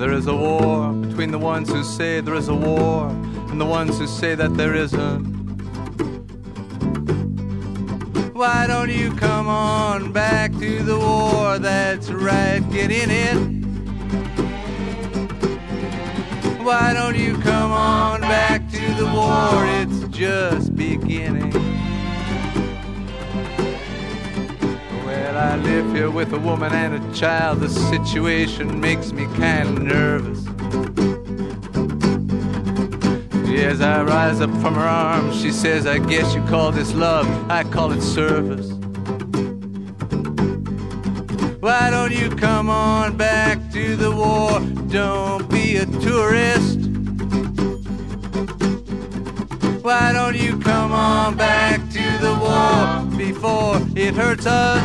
There 0.02 0.14
is 0.20 0.26
a 0.28 0.38
war 0.46 0.94
between 1.06 1.32
the 1.32 1.44
ones 1.54 1.68
who 1.74 1.84
say 1.98 2.12
there 2.22 2.38
is 2.44 2.50
a 2.58 2.60
war 2.70 3.10
and 3.50 3.58
the 3.64 3.70
ones 3.80 3.94
who 4.00 4.08
say 4.22 4.36
that 4.42 4.52
there 4.60 4.76
isn't. 4.86 5.37
Why 8.38 8.68
don't 8.68 8.92
you 8.92 9.12
come 9.16 9.48
on 9.48 10.12
back 10.12 10.52
to 10.60 10.84
the 10.84 10.96
war? 10.96 11.58
That's 11.58 12.12
right, 12.12 12.60
get 12.72 12.92
in 12.92 13.10
it. 13.10 13.36
Why 16.64 16.94
don't 16.94 17.18
you 17.18 17.36
come 17.40 17.72
on 17.72 18.22
back 18.22 18.70
to 18.70 18.94
the 18.94 19.08
war? 19.08 19.66
It's 19.82 20.08
just 20.16 20.76
beginning. 20.76 21.52
Well, 25.04 25.36
I 25.36 25.56
live 25.56 25.92
here 25.96 26.12
with 26.12 26.32
a 26.32 26.40
woman 26.40 26.74
and 26.74 26.94
a 26.94 27.14
child. 27.16 27.62
The 27.62 27.70
situation 27.70 28.80
makes 28.80 29.12
me 29.14 29.26
kind 29.38 29.68
of 29.70 29.82
nervous. 29.82 30.47
As 33.60 33.82
I 33.82 34.02
rise 34.04 34.40
up 34.40 34.52
from 34.62 34.76
her 34.76 34.88
arms, 34.88 35.42
she 35.42 35.52
says, 35.52 35.86
I 35.86 35.98
guess 35.98 36.34
you 36.34 36.42
call 36.44 36.72
this 36.72 36.94
love, 36.94 37.28
I 37.50 37.64
call 37.64 37.92
it 37.92 38.02
service. 38.02 38.72
Why 41.60 41.90
don't 41.90 42.14
you 42.14 42.30
come 42.30 42.70
on 42.70 43.18
back 43.18 43.60
to 43.74 43.96
the 43.96 44.12
war? 44.12 44.60
Don't 44.90 45.50
be 45.50 45.78
a 45.78 45.86
tourist. 45.86 46.80
Why 49.84 50.14
don't 50.14 50.38
you 50.38 50.58
come 50.60 50.92
on 50.92 51.36
back 51.36 51.80
to 51.90 52.18
the 52.22 52.38
war 52.40 53.18
before 53.18 53.82
it 53.96 54.14
hurts 54.14 54.46
us? 54.46 54.82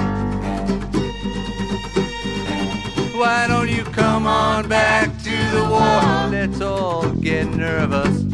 Why 3.14 3.46
don't 3.46 3.70
you 3.70 3.84
come 3.84 4.26
on 4.26 4.68
back 4.68 5.16
to 5.18 5.36
the 5.56 5.66
war? 5.70 6.30
Let's 6.30 6.60
all 6.60 7.10
get 7.10 7.46
nervous. 7.48 8.31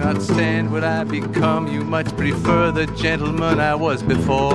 Cannot 0.00 0.22
stand 0.22 0.70
what 0.70 0.84
I 0.84 1.02
become. 1.02 1.66
You 1.66 1.82
much 1.82 2.16
prefer 2.16 2.70
the 2.70 2.86
gentleman 2.86 3.58
I 3.58 3.74
was 3.74 4.00
before. 4.00 4.54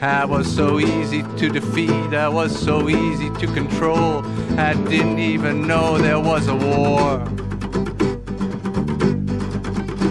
I 0.00 0.24
was 0.24 0.46
so 0.50 0.80
easy 0.80 1.22
to 1.22 1.50
defeat. 1.50 2.14
I 2.14 2.30
was 2.30 2.58
so 2.58 2.88
easy 2.88 3.28
to 3.40 3.46
control. 3.48 4.24
I 4.58 4.72
didn't 4.88 5.18
even 5.18 5.66
know 5.66 5.98
there 5.98 6.18
was 6.18 6.48
a 6.48 6.54
war. 6.54 7.18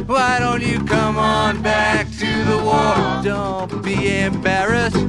Why 0.06 0.38
don't 0.38 0.62
you 0.62 0.84
come 0.86 1.18
on 1.18 1.64
back 1.64 2.06
to 2.22 2.32
the 2.52 2.60
war? 2.70 3.24
Don't 3.24 3.84
be 3.84 4.20
embarrassed. 4.20 5.04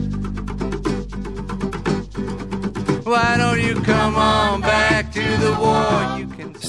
Why 3.04 3.36
don't 3.36 3.60
you 3.60 3.74
come 3.82 4.16
on 4.16 4.62
back 4.62 5.12
to 5.12 5.22
the 5.44 5.54
war? 5.60 6.23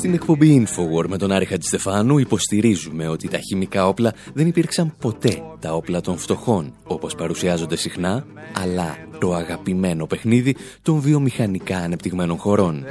You 0.06 0.12
Στην 0.16 0.18
εκπομπή 0.18 0.66
Infowar 0.68 1.08
με 1.08 1.18
τον 1.18 1.32
Άρη 1.32 1.46
Χατζηστεφάνου 1.46 2.18
υποστηρίζουμε 2.18 3.08
ότι 3.08 3.28
τα 3.28 3.38
χημικά 3.38 3.88
όπλα 3.88 4.14
δεν 4.34 4.48
υπήρξαν 4.48 4.96
ποτέ 5.00 5.42
τα 5.60 5.74
όπλα 5.74 6.02
των 6.02 6.18
φτωχών, 6.18 6.74
όπως 6.84 7.16
παρουσιάζονται 7.16 7.76
συχνά, 7.76 8.26
αλλά 8.64 8.98
το 9.20 9.34
αγαπημένο 9.34 10.06
παιχνίδι 10.06 10.56
των 10.82 11.00
βιομηχανικά 11.00 11.78
ανεπτυγμένων 11.78 12.38
χωρών. 12.38 12.86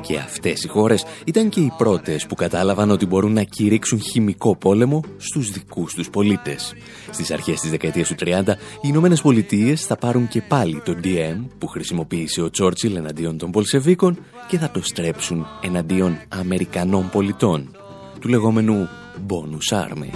Και 0.00 0.16
αυτές 0.16 0.64
οι 0.64 0.68
χώρες 0.68 1.04
ήταν 1.24 1.48
και 1.48 1.60
οι 1.60 1.72
πρώτες 1.76 2.26
που 2.26 2.34
κατάλαβαν 2.34 2.90
ότι 2.90 3.06
μπορούν 3.06 3.32
να 3.32 3.42
κηρύξουν 3.42 4.00
χημικό 4.00 4.56
πόλεμο 4.56 5.04
στους 5.16 5.50
δικούς 5.50 5.94
τους 5.94 6.10
πολίτες. 6.10 6.74
Στις 7.10 7.30
αρχές 7.30 7.60
της 7.60 7.70
δεκαετίας 7.70 8.08
του 8.08 8.14
30, 8.14 8.56
οι 8.80 8.88
Ηνωμένες 8.88 9.20
Πολιτείες 9.20 9.86
θα 9.86 9.96
πάρουν 9.96 10.28
και 10.28 10.42
πάλι 10.42 10.80
το 10.84 10.94
DM 11.04 11.46
που 11.58 11.66
χρησιμοποίησε 11.66 12.42
ο 12.42 12.50
Τσόρτσιλ 12.50 12.96
εναντίον 12.96 13.38
των 13.38 13.50
Πολσεβίκων 13.50 14.18
και 14.48 14.58
θα 14.58 14.70
το 14.70 14.82
στρέψουν 14.82 15.46
εναντίον 15.62 16.18
Αμερικανών 16.28 17.10
πολιτών, 17.10 17.76
του 18.20 18.28
λεγόμενου 18.28 18.88
Bonus 19.28 19.72
Army. 19.72 20.10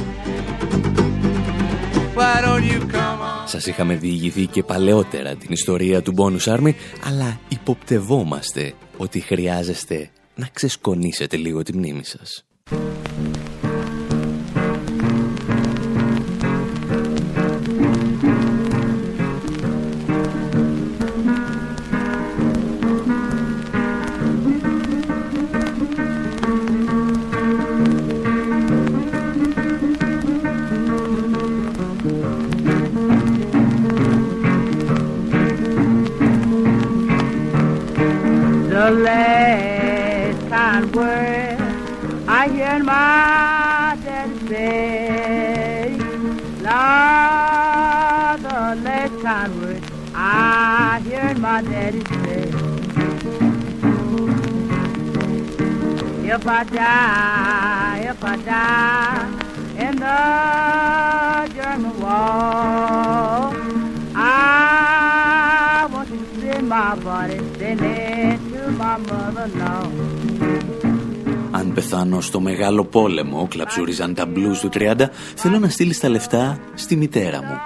Σας 3.53 3.67
είχαμε 3.67 3.95
διηγηθεί 3.95 4.47
και 4.47 4.63
παλαιότερα 4.63 5.35
την 5.35 5.53
ιστορία 5.53 6.03
του 6.03 6.15
Bonus 6.17 6.57
Army, 6.57 6.73
αλλά 7.05 7.41
υποπτευόμαστε 7.49 8.75
ότι 8.97 9.21
χρειάζεστε 9.21 10.11
να 10.35 10.49
ξεσκονίσετε 10.53 11.37
λίγο 11.37 11.63
τη 11.63 11.77
μνήμη 11.77 12.05
σας. 12.05 12.45
If 56.45 56.49
I 56.49 56.65
die, 56.65 57.99
if 58.13 58.23
I 58.33 58.35
die 58.51 59.29
in 59.87 59.95
the 60.05 60.23
German 61.57 61.95
wall, 62.03 63.55
I 64.17 65.87
want 65.93 66.09
to 66.13 66.19
see 66.41 66.61
my 66.75 66.91
body 67.07 67.39
sending 67.59 68.39
to 68.53 68.63
my 68.81 68.97
mother-in-law. 69.09 69.87
Αν 71.51 71.73
πεθάνω 71.73 72.21
στο 72.21 72.41
μεγάλο 72.41 72.85
πόλεμο, 72.85 73.49
κλαψούριζαν 73.51 74.15
τα 74.15 74.27
μπλουζ 74.27 74.59
του 74.61 74.69
30, 74.73 74.95
θέλω 75.35 75.59
να 75.59 75.69
στείλεις 75.69 76.01
τα 76.01 76.09
λεφτά 76.09 76.59
στη 76.75 76.97
μητέρα 76.97 77.43
μου. 77.43 77.57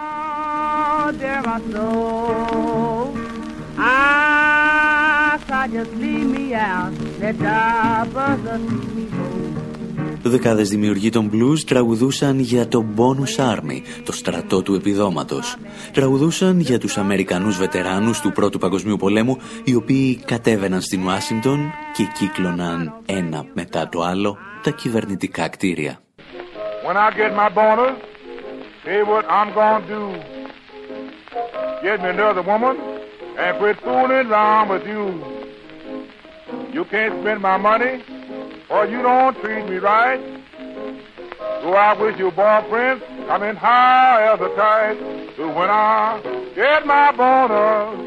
Δεκάδες 10.22 10.68
δημιουργοί 10.68 11.10
των 11.10 11.30
blues 11.32 11.58
τραγουδούσαν 11.66 12.38
για 12.38 12.68
το 12.68 12.84
Bonus 12.96 13.54
Army, 13.54 13.80
το 14.04 14.12
στρατό 14.12 14.62
του 14.62 14.74
επιδόματος. 14.74 15.56
Τραγουδούσαν 15.92 16.60
για 16.60 16.78
τους 16.78 16.96
Αμερικανούς 16.96 17.58
βετεράνους 17.58 18.20
του 18.20 18.32
Πρώτου 18.32 18.58
Παγκοσμίου 18.58 18.96
Πολέμου, 18.96 19.36
οι 19.64 19.74
οποίοι 19.74 20.16
κατέβαιναν 20.24 20.80
στην 20.80 21.04
Ουάσιγκτον 21.04 21.72
και 21.96 22.08
κύκλωναν 22.18 23.00
ένα 23.06 23.44
μετά 23.54 23.88
το 23.88 24.02
άλλο 24.02 24.36
τα 24.62 24.70
κυβερνητικά 24.70 25.48
κτίρια. 25.48 26.00
When 26.86 26.96
I 26.96 27.10
get 27.20 27.32
my 27.42 27.48
bonus, 27.58 27.94
say 28.84 29.02
what 29.12 29.24
I'm 29.38 29.50
gonna 29.58 29.82
do. 29.96 30.02
Get 31.84 31.96
me 32.02 32.08
another 32.16 32.44
woman 32.52 32.74
and 33.42 33.52
quit 33.58 33.76
fooling 33.84 34.26
around 34.30 34.66
with 34.72 34.86
you. 34.92 35.45
You 36.76 36.84
can't 36.84 37.22
spend 37.22 37.40
my 37.40 37.56
money 37.56 38.04
or 38.68 38.84
you 38.84 39.00
don't 39.00 39.34
treat 39.40 39.66
me 39.66 39.76
right. 39.76 40.20
So 41.62 41.72
I 41.72 41.98
wish 41.98 42.18
your 42.18 42.30
boyfriend 42.32 43.02
come 43.26 43.44
in 43.44 43.56
high 43.56 44.30
as 44.30 44.38
a 44.42 44.54
kite. 44.54 44.98
So 45.38 45.48
when 45.56 45.70
I 45.70 46.20
get 46.54 46.84
my 46.84 47.12
bonus, 47.12 47.98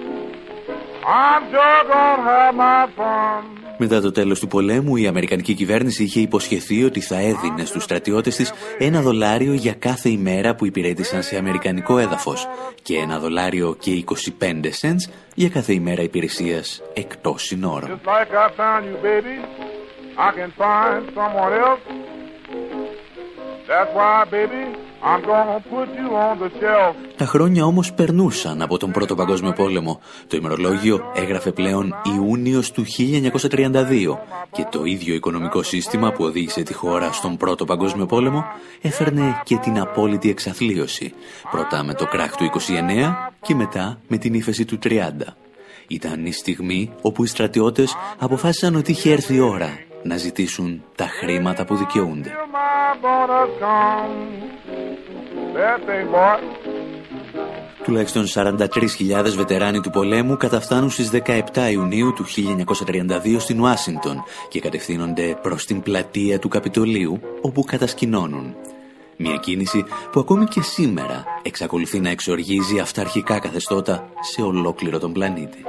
I'm 1.04 1.50
sure 1.50 1.84
gonna 1.86 2.22
have 2.22 2.54
my 2.54 2.86
fun. 2.96 3.59
Μετά 3.82 4.02
το 4.02 4.12
τέλος 4.12 4.40
του 4.40 4.48
πολέμου, 4.48 4.96
η 4.96 5.08
Αμερικανική 5.08 5.54
κυβέρνηση 5.54 6.04
είχε 6.04 6.20
υποσχεθεί 6.20 6.84
ότι 6.84 7.00
θα 7.00 7.18
έδινε 7.20 7.66
στους 7.66 7.84
στρατιώτες 7.84 8.36
της 8.36 8.54
ένα 8.78 9.02
δολάριο 9.02 9.54
για 9.54 9.74
κάθε 9.74 10.10
ημέρα 10.10 10.56
που 10.56 10.66
υπηρέτησαν 10.66 11.24
σε 11.24 11.38
αμερικανικό 11.38 11.98
έδαφος 11.98 12.48
και 12.82 12.98
ένα 12.98 13.20
δολάριο 13.20 13.76
και 13.80 14.04
25 14.40 14.44
cents 14.82 15.12
για 15.36 15.50
κάθε 15.50 15.74
ημέρα 15.74 16.02
υπηρεσίας 16.02 16.82
εκτός 16.94 17.44
συνόρων. 17.44 18.00
Τα 27.18 27.26
χρόνια 27.26 27.66
όμως 27.66 27.94
περνούσαν 27.94 28.62
από 28.62 28.78
τον 28.78 28.92
Πρώτο 28.92 29.16
Παγκόσμιο 29.16 29.52
Πόλεμο. 29.52 30.02
Το 30.28 30.38
ημερολόγιο 30.38 31.12
έγραφε 31.16 31.52
πλέον 31.52 31.96
Ιούνιος 32.16 32.72
του 32.72 32.86
1932 32.86 34.18
και 34.52 34.66
το 34.72 34.84
ίδιο 34.84 35.14
οικονομικό 35.14 35.64
σύστημα 35.64 36.12
που 36.12 36.24
οδήγησε 36.24 36.62
τη 36.62 36.74
χώρα 36.74 37.12
στον 37.12 37.38
Πρώτο 37.38 37.66
Παγκόσμιο 37.66 38.06
Πόλεμο 38.06 38.46
έφερνε 38.82 39.42
και 39.44 39.58
την 39.58 39.80
απόλυτη 39.80 40.30
εξαθλίωση. 40.30 41.14
Πρώτα 41.52 41.84
με 41.84 41.94
το 41.94 42.06
κράχ 42.06 42.36
του 42.36 42.44
29 42.44 43.14
και 43.42 43.56
μετά 43.56 44.00
με 44.08 44.18
την 44.18 44.34
ύφεση 44.34 44.66
του 44.66 44.80
30. 44.84 44.98
Ήταν 45.88 46.26
η 46.26 46.32
στιγμή 46.32 46.92
όπου 47.02 47.24
οι 47.24 47.28
στρατιώτες 47.28 47.96
αποφάσισαν 48.18 48.76
ότι 48.76 48.92
είχε 48.92 49.12
έρθει 49.12 49.36
η 49.36 49.40
ώρα 49.40 49.88
να 50.04 50.18
ζητήσουν 50.18 50.84
τα 50.96 51.06
χρήματα 51.06 51.66
που 51.66 51.76
δικαιούνται. 51.76 52.32
Τουλάχιστον 57.84 58.26
43.000 58.34 58.68
βετεράνοι 59.36 59.80
του 59.80 59.90
πολέμου 59.90 60.38
καταφτάνουν 60.38 60.90
στις 60.90 61.12
17 61.26 61.42
Ιουνίου 61.72 62.14
του 62.14 62.26
1932 62.26 63.40
στην 63.40 63.60
Ουάσιντον 63.60 64.24
και 64.50 64.60
κατευθύνονται 64.60 65.38
προς 65.42 65.66
την 65.66 65.82
πλατεία 65.82 66.40
του 66.40 66.48
Καπιτολίου 66.48 67.20
όπου 67.42 67.64
κατασκηνώνουν. 67.64 68.56
Μια 69.18 69.36
κίνηση 69.36 69.86
που 70.12 70.20
ακόμη 70.20 70.46
και 70.46 70.62
σήμερα 70.62 71.24
εξακολουθεί 71.42 72.00
να 72.00 72.10
εξοργίζει 72.10 72.80
αυταρχικά 72.80 73.40
καθεστώτα 73.40 74.10
σε 74.22 74.42
ολόκληρο 74.42 75.00
τον 75.00 75.14
πλανήτη. 75.14 75.64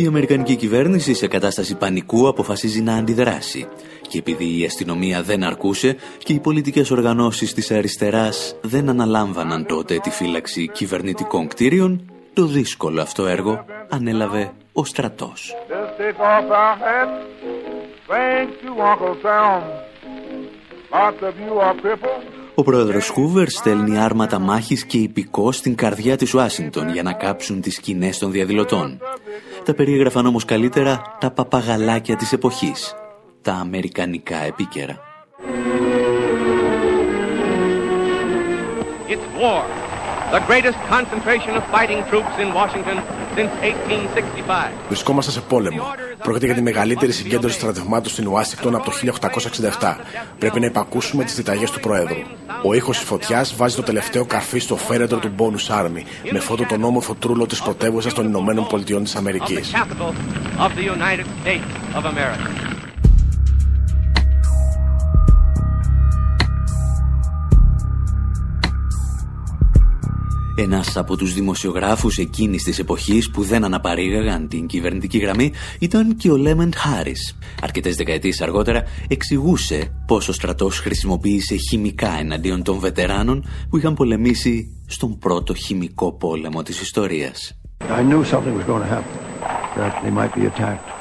Η 0.00 0.06
Αμερικανική 0.06 0.56
κυβέρνηση 0.56 1.14
σε 1.14 1.26
κατάσταση 1.26 1.76
πανικού 1.76 2.28
αποφασίζει 2.28 2.80
να 2.80 2.94
αντιδράσει. 2.94 3.68
Και 4.08 4.18
επειδή 4.18 4.60
η 4.60 4.64
αστυνομία 4.64 5.22
δεν 5.22 5.44
αρκούσε 5.44 5.96
και 6.18 6.32
οι 6.32 6.38
πολιτικές 6.38 6.90
οργανώσεις 6.90 7.54
της 7.54 7.70
αριστεράς 7.70 8.56
δεν 8.60 8.88
αναλάμβαναν 8.88 9.66
τότε 9.66 9.98
τη 9.98 10.10
φύλαξη 10.10 10.68
κυβερνητικών 10.68 11.48
κτίριων, 11.48 12.10
το 12.32 12.46
δύσκολο 12.46 13.00
αυτό 13.00 13.26
έργο 13.26 13.64
ανέλαβε 13.88 14.52
ο 14.72 14.84
στρατός. 14.84 15.54
Ο 22.54 22.62
πρόεδρος 22.62 23.08
Χούβερ 23.08 23.48
στέλνει 23.48 23.98
άρματα 23.98 24.38
μάχης 24.38 24.84
και 24.84 24.98
υπηκό 24.98 25.52
στην 25.52 25.74
καρδιά 25.74 26.16
της 26.16 26.34
Ουάσιγκτον 26.34 26.92
για 26.92 27.02
να 27.02 27.12
κάψουν 27.12 27.60
τις 27.60 27.74
σκηνές 27.74 28.18
των 28.18 28.30
διαδηλωτών. 28.30 28.98
Τα 29.64 29.74
περιέγραφαν 29.74 30.26
όμως 30.26 30.44
καλύτερα 30.44 31.16
τα 31.20 31.30
παπαγαλάκια 31.30 32.16
της 32.16 32.32
εποχής, 32.32 32.94
τα 33.42 33.52
αμερικανικά 33.52 34.36
επίκαιρα. 34.36 35.00
It's 39.12 39.26
war. 39.40 39.89
The 40.38 40.42
greatest 40.50 40.78
concentration 40.96 41.52
of 41.58 41.64
fighting 41.74 42.00
troops 42.10 42.34
in 42.42 42.48
Washington 42.60 42.96
since 43.36 43.50
1865. 43.62 44.72
Βρισκόμαστε 44.88 45.30
σε 45.30 45.40
πόλεμο. 45.40 45.82
Πρόκειται 46.22 46.46
για 46.46 46.54
τη 46.54 46.62
μεγαλύτερη 46.62 47.12
συγκέντρωση 47.12 47.54
στρατευμάτων 47.54 48.12
στην 48.12 48.26
Ουάσιγκτον 48.26 48.74
από 48.74 48.84
το 48.84 48.92
1867. 49.80 49.96
Πρέπει 50.38 50.60
να 50.60 50.66
υπακούσουμε 50.66 51.24
τις 51.24 51.34
διταγές 51.34 51.70
του 51.70 51.80
Προέδρου. 51.80 52.18
Ο 52.62 52.74
ήχος 52.74 52.98
της 52.98 53.06
φωτιάς 53.06 53.56
βάζει 53.56 53.76
το 53.76 53.82
τελευταίο 53.82 54.24
καρφί 54.24 54.58
στο 54.58 54.76
φέρετρο 54.76 55.18
του 55.18 55.34
Bonus 55.38 55.84
Army, 55.84 56.02
με 56.30 56.38
φώτο 56.38 56.64
τον 56.64 56.84
όμορφο 56.84 57.14
τρούλο 57.14 57.46
της 57.46 57.62
πρωτεύουσας 57.62 58.14
των 58.14 58.26
Ηνωμένων 58.26 58.66
Πολιτειών 58.66 59.04
της 59.04 59.16
Αμερικής. 59.16 59.72
Ένας 70.62 70.96
από 70.96 71.16
τους 71.16 71.34
δημοσιογράφους 71.34 72.18
εκείνης 72.18 72.62
της 72.62 72.78
εποχής 72.78 73.30
που 73.30 73.42
δεν 73.42 73.64
αναπαρήγαγαν 73.64 74.48
την 74.48 74.66
κυβερνητική 74.66 75.18
γραμμή 75.18 75.52
ήταν 75.78 76.16
και 76.16 76.30
ο 76.30 76.36
Λέμεντ 76.36 76.74
Χάρις. 76.76 77.38
Αρκετές 77.62 77.96
δεκαετίες 77.96 78.40
αργότερα 78.40 78.82
εξηγούσε 79.08 80.02
πώς 80.06 80.28
ο 80.28 80.32
στρατός 80.32 80.78
χρησιμοποίησε 80.78 81.56
χημικά 81.56 82.18
εναντίον 82.18 82.62
των 82.62 82.78
βετεράνων 82.78 83.44
που 83.70 83.76
είχαν 83.76 83.94
πολεμήσει 83.94 84.82
στον 84.86 85.18
πρώτο 85.18 85.54
χημικό 85.54 86.12
πόλεμο 86.12 86.62
της 86.62 86.80
ιστορίας. 86.80 87.58
I 87.78 88.02
knew 88.02 88.24
something 88.24 88.54
was 88.58 88.64
going 88.66 88.82
to 88.82 88.92
happen, 88.96 89.16
that 89.76 90.02
they 90.02 90.10
might 90.10 90.34
be 90.34 90.46
attacked. 90.46 90.99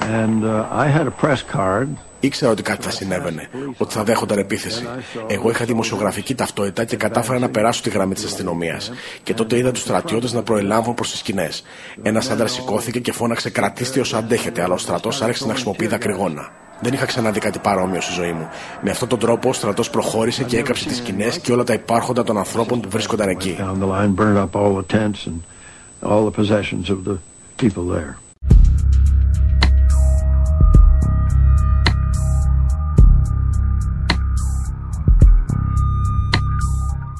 And 0.00 0.44
uh, 0.44 0.84
I 0.84 0.86
had 0.88 1.06
a 1.06 1.14
press 1.22 1.42
card 1.42 1.88
Ήξερα 2.20 2.50
ότι 2.50 2.62
κάτι 2.62 2.82
θα 2.82 2.90
συνέβαινε, 2.90 3.48
ότι 3.76 3.92
θα 3.92 4.04
δέχονταν 4.04 4.38
επίθεση. 4.38 4.88
Εγώ 5.26 5.50
είχα 5.50 5.64
δημοσιογραφική 5.64 6.34
ταυτότητα 6.34 6.84
και 6.84 6.96
κατάφερα 6.96 7.38
να 7.38 7.48
περάσω 7.48 7.82
τη 7.82 7.90
γραμμή 7.90 8.14
της 8.14 8.24
αστυνομίας. 8.24 8.92
Και 9.22 9.34
τότε 9.34 9.56
είδα 9.56 9.70
τους 9.70 9.82
στρατιώτες 9.82 10.32
να 10.32 10.42
προελάβουν 10.42 10.94
προς 10.94 11.10
τις 11.10 11.18
σκηνές. 11.18 11.64
Ένας 12.02 12.30
άντρας 12.30 12.52
σηκώθηκε 12.52 13.00
και 13.00 13.12
φώναξε: 13.12 13.50
Κρατήστε 13.50 14.00
όσο 14.00 14.16
αντέχετε, 14.16 14.62
αλλά 14.62 14.74
ο 14.74 14.78
στρατός 14.78 15.22
άρχισε 15.22 15.46
να 15.46 15.52
χρησιμοποιεί 15.52 15.86
δακρυγόνα. 15.86 16.48
Δεν 16.80 16.92
είχα 16.92 17.06
ξαναδεί 17.06 17.40
κάτι 17.40 17.58
παρόμοιο 17.58 18.00
στη 18.00 18.12
ζωή 18.12 18.32
μου. 18.32 18.48
Με 18.80 18.90
αυτόν 18.90 19.08
τον 19.08 19.18
τρόπο 19.18 19.48
ο 19.48 19.52
στρατός 19.52 19.90
προχώρησε 19.90 20.44
και 20.44 20.58
έκαψε 20.58 20.88
τις 20.88 20.96
σκηνές 20.96 21.38
και 21.38 21.52
όλα 21.52 21.64
τα 21.64 21.72
υπάρχοντα 21.72 22.22
των 22.22 22.38
ανθρώπων 22.38 22.80
που 22.80 22.88
βρίσκονταν 22.90 23.28
εκεί. 23.28 23.56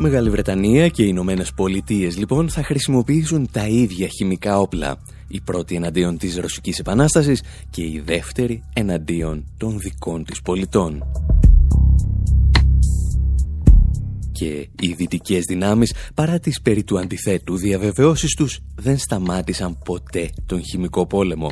Μεγάλη 0.02 0.30
Βρετανία 0.30 0.88
και 0.88 1.02
οι 1.02 1.06
Ηνωμένες 1.08 1.52
Πολιτείες 1.52 2.16
λοιπόν 2.16 2.48
θα 2.48 2.62
χρησιμοποιήσουν 2.62 3.48
τα 3.52 3.66
ίδια 3.66 4.06
χημικά 4.06 4.58
όπλα. 4.58 4.98
Η 5.28 5.40
πρώτη 5.40 5.74
εναντίον 5.74 6.18
της 6.18 6.36
Ρωσικής 6.36 6.78
Επανάστασης 6.78 7.42
και 7.70 7.82
η 7.82 8.02
δεύτερη 8.04 8.62
εναντίον 8.72 9.44
των 9.56 9.78
δικών 9.78 10.24
της 10.24 10.42
πολιτών. 10.42 11.02
Και 14.32 14.68
οι 14.80 14.92
δυτικές 14.96 15.44
δυνάμεις, 15.44 15.94
παρά 16.14 16.38
τις 16.38 16.60
περί 16.60 16.84
του 16.84 16.98
αντιθέτου 16.98 17.56
διαβεβαιώσεις 17.56 18.34
τους, 18.34 18.60
δεν 18.74 18.98
σταμάτησαν 18.98 19.78
ποτέ 19.84 20.30
τον 20.46 20.62
χημικό 20.64 21.06
πόλεμο. 21.06 21.50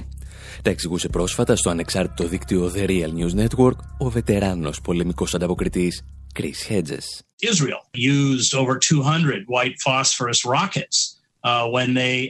Τα 0.62 0.70
εξηγούσε 0.70 1.08
πρόσφατα 1.08 1.56
στο 1.56 1.70
ανεξάρτητο 1.70 2.28
δίκτυο 2.28 2.72
The 2.76 2.88
Real 2.88 3.10
News 3.18 3.46
Network 3.46 3.76
ο 3.98 4.10
βετεράνος 4.10 4.80
πολεμικός 4.80 5.34
ανταποκριτής 5.34 6.02
Chris 6.34 6.66
Hedges. 6.66 7.22
Israel 7.42 7.80
used 7.94 8.54
over 8.54 8.78
200 8.78 9.44
white 9.46 9.76
phosphorus 9.84 10.44
rockets 10.44 11.07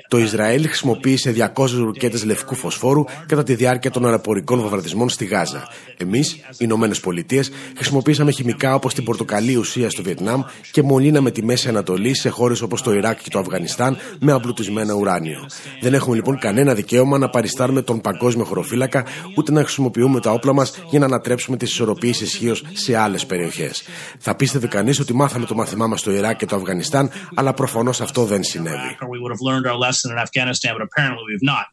Το 0.09 0.19
Ισραήλ 0.19 0.67
χρησιμοποίησε 0.67 1.53
200 1.57 1.71
ρουκέτες 1.71 2.25
λευκού 2.25 2.55
φωσφόρου 2.55 3.05
κατά 3.27 3.43
τη 3.43 3.55
διάρκεια 3.55 3.91
των 3.91 4.05
αεροπορικών 4.05 4.61
βομβαρδισμών 4.61 5.09
στη 5.09 5.25
Γάζα. 5.25 5.69
Εμείς, 5.97 6.33
οι 6.33 6.41
Ηνωμένες 6.59 7.01
Πολιτείες, 7.01 7.51
χρησιμοποίησαμε 7.77 8.31
χημικά 8.31 8.75
όπως 8.75 8.95
την 8.95 9.05
πορτοκαλί 9.05 9.57
ουσία 9.57 9.91
στο 9.91 10.03
Βιετνάμ 10.03 10.43
και 10.71 10.83
μολύναμε 10.83 11.31
τη 11.31 11.45
Μέση 11.45 11.69
Ανατολή 11.69 12.15
σε 12.15 12.29
χώρες 12.29 12.61
όπως 12.61 12.83
το 12.83 12.93
Ιράκ 12.93 13.23
και 13.23 13.31
το 13.31 13.39
Αφγανιστάν 13.39 13.97
με 14.21 14.33
αμπλουτισμένο 14.33 14.95
ουράνιο. 14.95 15.47
Δεν 15.81 15.95
έχουμε 15.95 16.17
λοιπόν 16.17 16.39
κανένα 16.39 16.75
δικαίωμα 16.75 17.19
να 17.19 17.29
παριστάρουμε 17.29 17.83
τον 17.83 18.01
παγκόσμιο 18.01 18.45
χωροφύλακα 18.45 19.05
ούτε 19.37 19.53
να 19.53 19.63
χρησιμοποιούμε 19.63 20.21
τα 20.21 20.31
όπλα 20.31 20.53
μας 20.53 20.83
για 20.91 20.99
να 20.99 21.05
ανατρέψουμε 21.05 21.57
τις 21.57 21.71
ισορροπίες 21.71 22.21
ισχύω 22.21 22.57
σε 22.73 22.97
άλλες 22.97 23.27
περιοχές. 23.27 23.83
Θα 24.19 24.35
πίστευε 24.35 24.67
κανείς 24.67 25.01
ότι 25.01 25.15
μάθαμε 25.15 25.47
το 25.47 25.55
μάθημά 25.55 25.87
μας 25.87 26.01
στο 26.01 26.11
Ιράκ 26.11 26.37
και 26.37 26.47
το 26.47 26.57
Αφγανιστάν, 26.57 27.11
αλλά 27.35 27.53
προφανώς 27.55 28.01
αυτό 28.01 28.25
δεν 28.25 28.43
συνέβη. 28.43 28.98
We 29.07 29.21
would 29.21 29.31
have 29.31 29.41
learned 29.41 29.67
our 29.67 29.77
lesson 29.77 30.11
in 30.11 30.19
Afghanistan, 30.19 30.75
but 30.75 30.83
apparently 30.83 31.25
we've 31.27 31.43
not. 31.43 31.67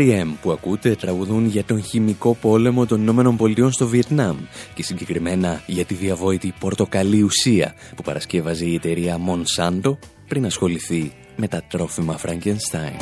R.E.M. 0.00 0.26
που 0.42 0.50
ακούτε 0.50 0.94
τραγουδούν 0.94 1.46
για 1.46 1.64
τον 1.64 1.82
χημικό 1.82 2.34
πόλεμο 2.34 2.86
των 2.86 3.00
Ηνωμένων 3.00 3.36
Πολιτειών 3.36 3.72
στο 3.72 3.86
Βιετνάμ 3.86 4.36
και 4.74 4.82
συγκεκριμένα 4.82 5.62
για 5.66 5.84
τη 5.84 5.94
διαβόητη 5.94 6.54
πορτοκαλί 6.60 7.22
ουσία 7.22 7.74
που 7.96 8.02
παρασκεύαζε 8.02 8.64
η 8.64 8.74
εταιρεία 8.74 9.18
Monsanto 9.18 9.96
πριν 10.28 10.46
ασχοληθεί 10.46 11.12
με 11.36 11.48
τα 11.48 11.62
τρόφιμα 11.68 12.18
Frankenstein. 12.18 13.00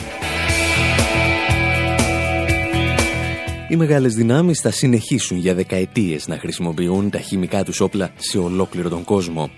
Οι 3.68 3.76
μεγάλες 3.76 4.14
δυνάμεις 4.14 4.60
θα 4.60 4.70
συνεχίσουν 4.70 5.38
για 5.38 5.54
δεκαετίες 5.54 6.28
να 6.28 6.38
χρησιμοποιούν 6.38 7.10
τα 7.10 7.18
χημικά 7.18 7.64
τους 7.64 7.80
όπλα 7.80 8.12
σε 8.16 8.38
ολόκληρο 8.38 8.88
τον 8.88 9.04
κόσμο. 9.04 9.50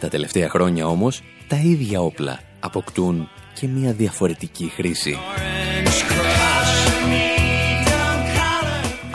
Τα 0.00 0.08
τελευταία 0.08 0.48
χρόνια 0.48 0.86
όμως 0.86 1.22
τα 1.48 1.56
ίδια 1.56 2.00
όπλα 2.00 2.40
αποκτούν 2.60 3.28
και 3.54 3.66
μια 3.66 3.92
διαφορετική 3.92 4.72
χρήση. 4.74 5.18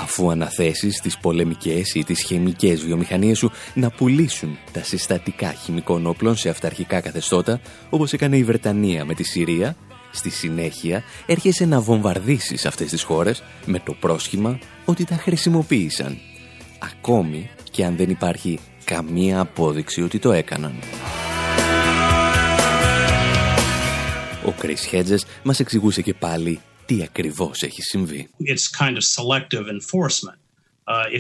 Αφού 0.09 0.31
αναθέσεις 0.31 1.01
τις 1.01 1.17
πολεμικές 1.17 1.93
ή 1.93 2.03
τις 2.03 2.23
χημικές 2.23 2.81
βιομηχανίες 2.81 3.37
σου 3.37 3.51
να 3.73 3.89
πουλήσουν 3.89 4.57
τα 4.71 4.83
συστατικά 4.83 5.51
χημικών 5.51 6.05
όπλων 6.05 6.35
σε 6.35 6.49
αυταρχικά 6.49 7.01
καθεστώτα, 7.01 7.61
όπως 7.89 8.13
έκανε 8.13 8.37
η 8.37 8.43
Βρετανία 8.43 9.05
με 9.05 9.13
τη 9.13 9.23
Συρία, 9.23 9.75
στη 10.11 10.29
συνέχεια 10.29 11.03
έρχεσαι 11.25 11.65
να 11.65 11.79
βομβαρδίσεις 11.79 12.65
αυτές 12.65 12.89
τις 12.89 13.03
χώρες 13.03 13.43
με 13.65 13.79
το 13.79 13.93
πρόσχημα 13.93 14.59
ότι 14.85 15.05
τα 15.05 15.15
χρησιμοποίησαν, 15.15 16.17
ακόμη 16.79 17.49
και 17.71 17.85
αν 17.85 17.95
δεν 17.95 18.09
υπάρχει 18.09 18.59
καμία 18.83 19.39
απόδειξη 19.39 20.01
ότι 20.01 20.19
το 20.19 20.31
έκαναν. 20.31 20.73
Ο 24.45 24.53
Chris 24.61 24.95
Hedges 24.95 25.21
μας 25.43 25.59
εξηγούσε 25.59 26.01
και 26.01 26.13
πάλι 26.13 26.59
τι 26.89 27.03
ακριβώς 27.03 27.61
έχει 27.61 27.81
συμβεί. 27.81 28.29
It's 28.39 28.67
kind 28.79 28.95
of 28.95 29.03
selective 29.17 29.67
enforcement. 29.67 30.37
Uh, 30.91 31.19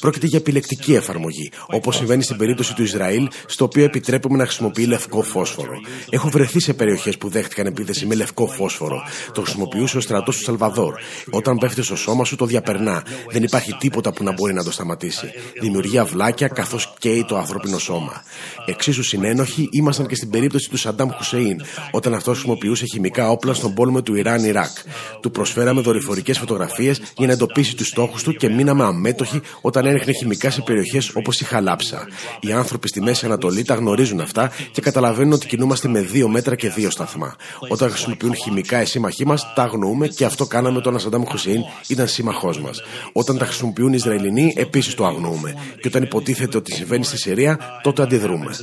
Πρόκειται 0.00 0.26
για 0.26 0.38
επιλεκτική 0.38 0.94
εφαρμογή, 0.94 1.50
όπως 1.66 1.96
συμβαίνει 1.96 2.22
στην 2.22 2.36
περίπτωση 2.36 2.74
του 2.74 2.82
Ισραήλ, 2.82 3.28
στο 3.46 3.64
οποίο 3.64 3.84
επιτρέπουμε 3.84 4.38
να 4.38 4.44
χρησιμοποιεί 4.44 4.84
λευκό 4.84 5.22
φόσφορο. 5.22 5.80
Έχω 6.10 6.28
βρεθεί 6.28 6.60
σε 6.60 6.74
περιοχές 6.74 7.18
που 7.18 7.28
δέχτηκαν 7.28 7.66
επίθεση 7.66 8.06
με 8.06 8.14
λευκό 8.14 8.46
φόσφορο. 8.46 9.02
Το 9.32 9.40
χρησιμοποιούσε 9.40 9.96
ο 9.96 10.00
στρατός 10.00 10.36
του 10.36 10.42
Σαλβαδόρ. 10.42 10.94
Όταν 11.30 11.58
πέφτει 11.58 11.82
στο 11.82 11.96
σώμα 11.96 12.24
σου, 12.24 12.36
το 12.36 12.46
διαπερνά. 12.46 13.04
Δεν 13.30 13.42
υπάρχει 13.42 13.76
τίποτα 13.78 14.12
που 14.12 14.24
να 14.24 14.32
μπορεί 14.32 14.52
να 14.52 14.64
το 14.64 14.72
σταματήσει. 14.72 15.30
Δημιουργεί 15.60 15.98
αυλάκια 15.98 16.48
καθώς 16.48 16.94
καίει 16.98 17.24
το 17.24 17.36
ανθρώπινο 17.36 17.78
σώμα. 17.78 18.22
Εξίσου 18.66 19.02
συνένοχοι 19.02 19.68
ήμασταν 19.72 20.06
και 20.06 20.14
στην 20.14 20.30
περίπτωση 20.30 20.70
του 20.70 20.76
Σαντάμ 20.76 21.10
Χουσέιν, 21.10 21.62
όταν 21.90 22.14
αυτός 22.14 22.34
χρησιμοποιούσε 22.34 22.84
χημικά 22.84 23.30
όπλα 23.30 23.54
στον 23.54 23.74
πόλεμο 23.74 24.02
του 24.02 24.14
Ιράν-Ιράκ. 24.14 24.76
Του 25.20 25.30
προσφέραμε 25.30 25.80
δορυφορικές 25.80 26.38
φωτογραφίες 26.38 27.00
για 27.16 27.26
να 27.26 27.36
εντοπίσει 27.38 27.76
τους 27.76 27.86
στόχους 27.86 28.22
του 28.22 28.32
και 28.32 28.48
μείναμε 28.48 28.84
αμέτωχοι 28.84 29.40
όταν 29.60 29.86
έριχνε 29.86 30.12
χημικά 30.12 30.50
σε 30.50 30.60
περιοχές 30.60 31.10
όπως 31.14 31.40
η 31.40 31.44
Χαλάψα. 31.44 32.08
Οι 32.40 32.52
άνθρωποι 32.52 32.88
στη 32.88 33.00
Μέση 33.00 33.26
Ανατολή 33.26 33.62
τα 33.64 33.74
γνωρίζουν 33.74 34.20
αυτά 34.20 34.52
και 34.72 34.80
καταλαβαίνουν 34.80 35.32
ότι 35.32 35.46
κινούμαστε 35.46 35.88
με 35.88 36.00
δύο 36.00 36.28
μέτρα 36.28 36.54
και 36.54 36.68
δύο 36.68 36.90
σταθμά. 36.90 37.36
Όταν 37.68 37.90
χρησιμοποιούν 37.90 38.34
χημικά 38.34 38.82
οι 38.82 38.84
σύμμαχοί 38.84 39.26
μας, 39.26 39.52
τα 39.54 39.62
αγνοούμε 39.62 40.08
και 40.08 40.24
αυτό 40.24 40.46
κάναμε 40.46 40.76
όταν 40.76 40.94
ο 40.94 40.98
Σαντάμ 40.98 41.22
Χουσέιν 41.24 41.62
ήταν 41.88 42.08
σύμμαχός 42.08 42.60
μας. 42.60 42.82
Όταν 43.12 43.38
τα 43.38 43.44
χρησιμοποιούν 43.44 43.92
οι 43.92 43.96
Ισραηλινοί, 43.96 44.54
επίσης 44.56 44.94
το 44.94 45.06
αγνοούμε. 45.06 45.54
Και 45.80 45.88
όταν 45.88 46.02
υποτίθεται 46.02 46.56
ότι 46.56 46.74
συμβαίνει 46.74 47.04
στη 47.04 47.16
Συρία, 47.16 47.80
τότε 47.82 48.02
αντιδρούμε. 48.02 48.56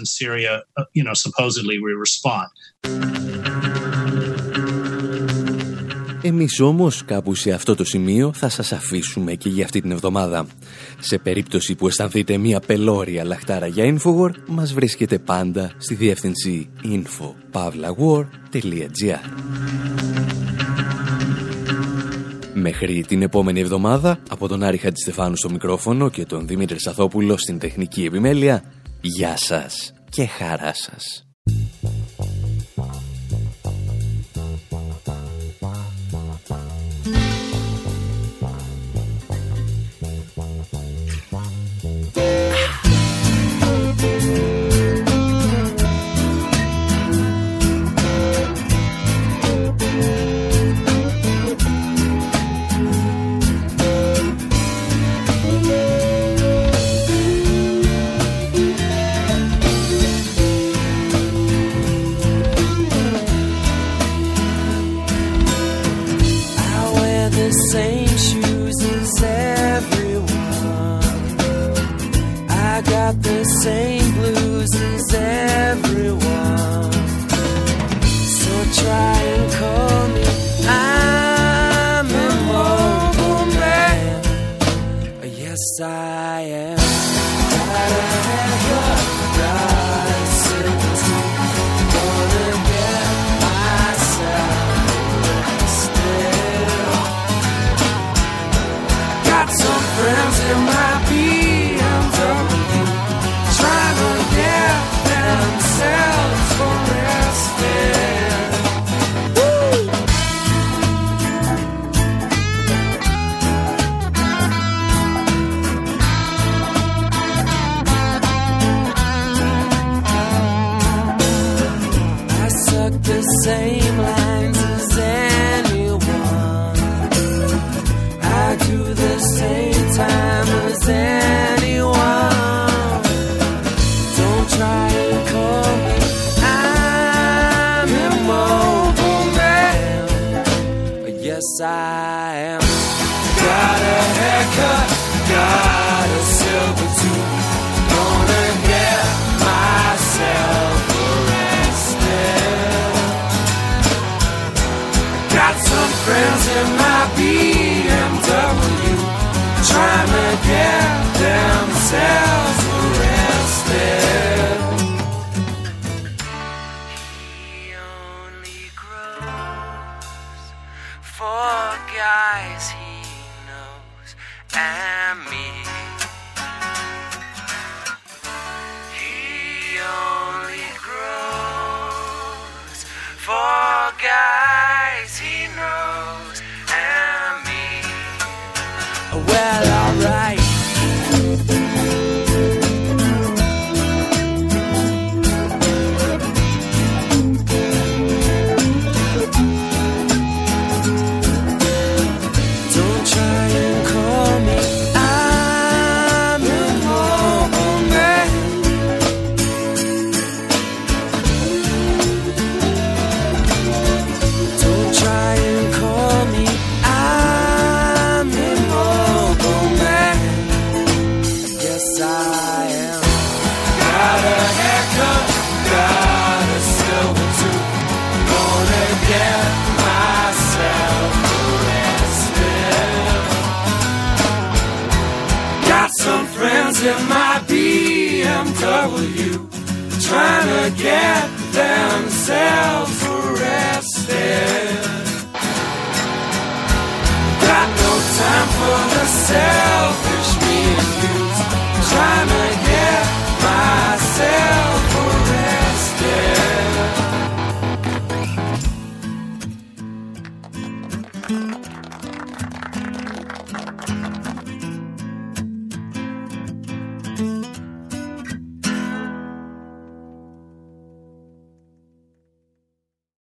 Εμείς 6.27 6.59
όμως 6.59 7.05
κάπου 7.05 7.35
σε 7.35 7.51
αυτό 7.51 7.75
το 7.75 7.83
σημείο 7.83 8.33
θα 8.33 8.49
σας 8.49 8.71
αφήσουμε 8.71 9.33
και 9.33 9.49
για 9.49 9.63
αυτή 9.63 9.81
την 9.81 9.91
εβδομάδα. 9.91 10.47
Σε 10.99 11.17
περίπτωση 11.17 11.75
που 11.75 11.87
αισθανθείτε 11.87 12.37
μια 12.37 12.59
πελώρια 12.59 13.23
λαχτάρα 13.23 13.67
για 13.67 13.95
Infowar, 13.95 14.31
μας 14.47 14.73
βρίσκεται 14.73 15.19
πάντα 15.19 15.71
στη 15.77 15.95
διεύθυνση 15.95 16.69
info.pavlawar.gr 16.83 19.19
Μέχρι 22.53 23.03
την 23.07 23.21
επόμενη 23.21 23.59
εβδομάδα, 23.59 24.19
από 24.29 24.47
τον 24.47 24.63
Άρη 24.63 24.77
Χατζηστεφάνου 24.77 25.35
στο 25.35 25.49
μικρόφωνο 25.49 26.09
και 26.09 26.25
τον 26.25 26.47
Δημήτρη 26.47 26.81
Σαθόπουλο 26.81 27.37
στην 27.37 27.59
τεχνική 27.59 28.05
επιμέλεια, 28.05 28.63
γεια 29.01 29.37
σας 29.37 29.93
και 30.09 30.25
χαρά 30.25 30.73
σας. 30.73 31.25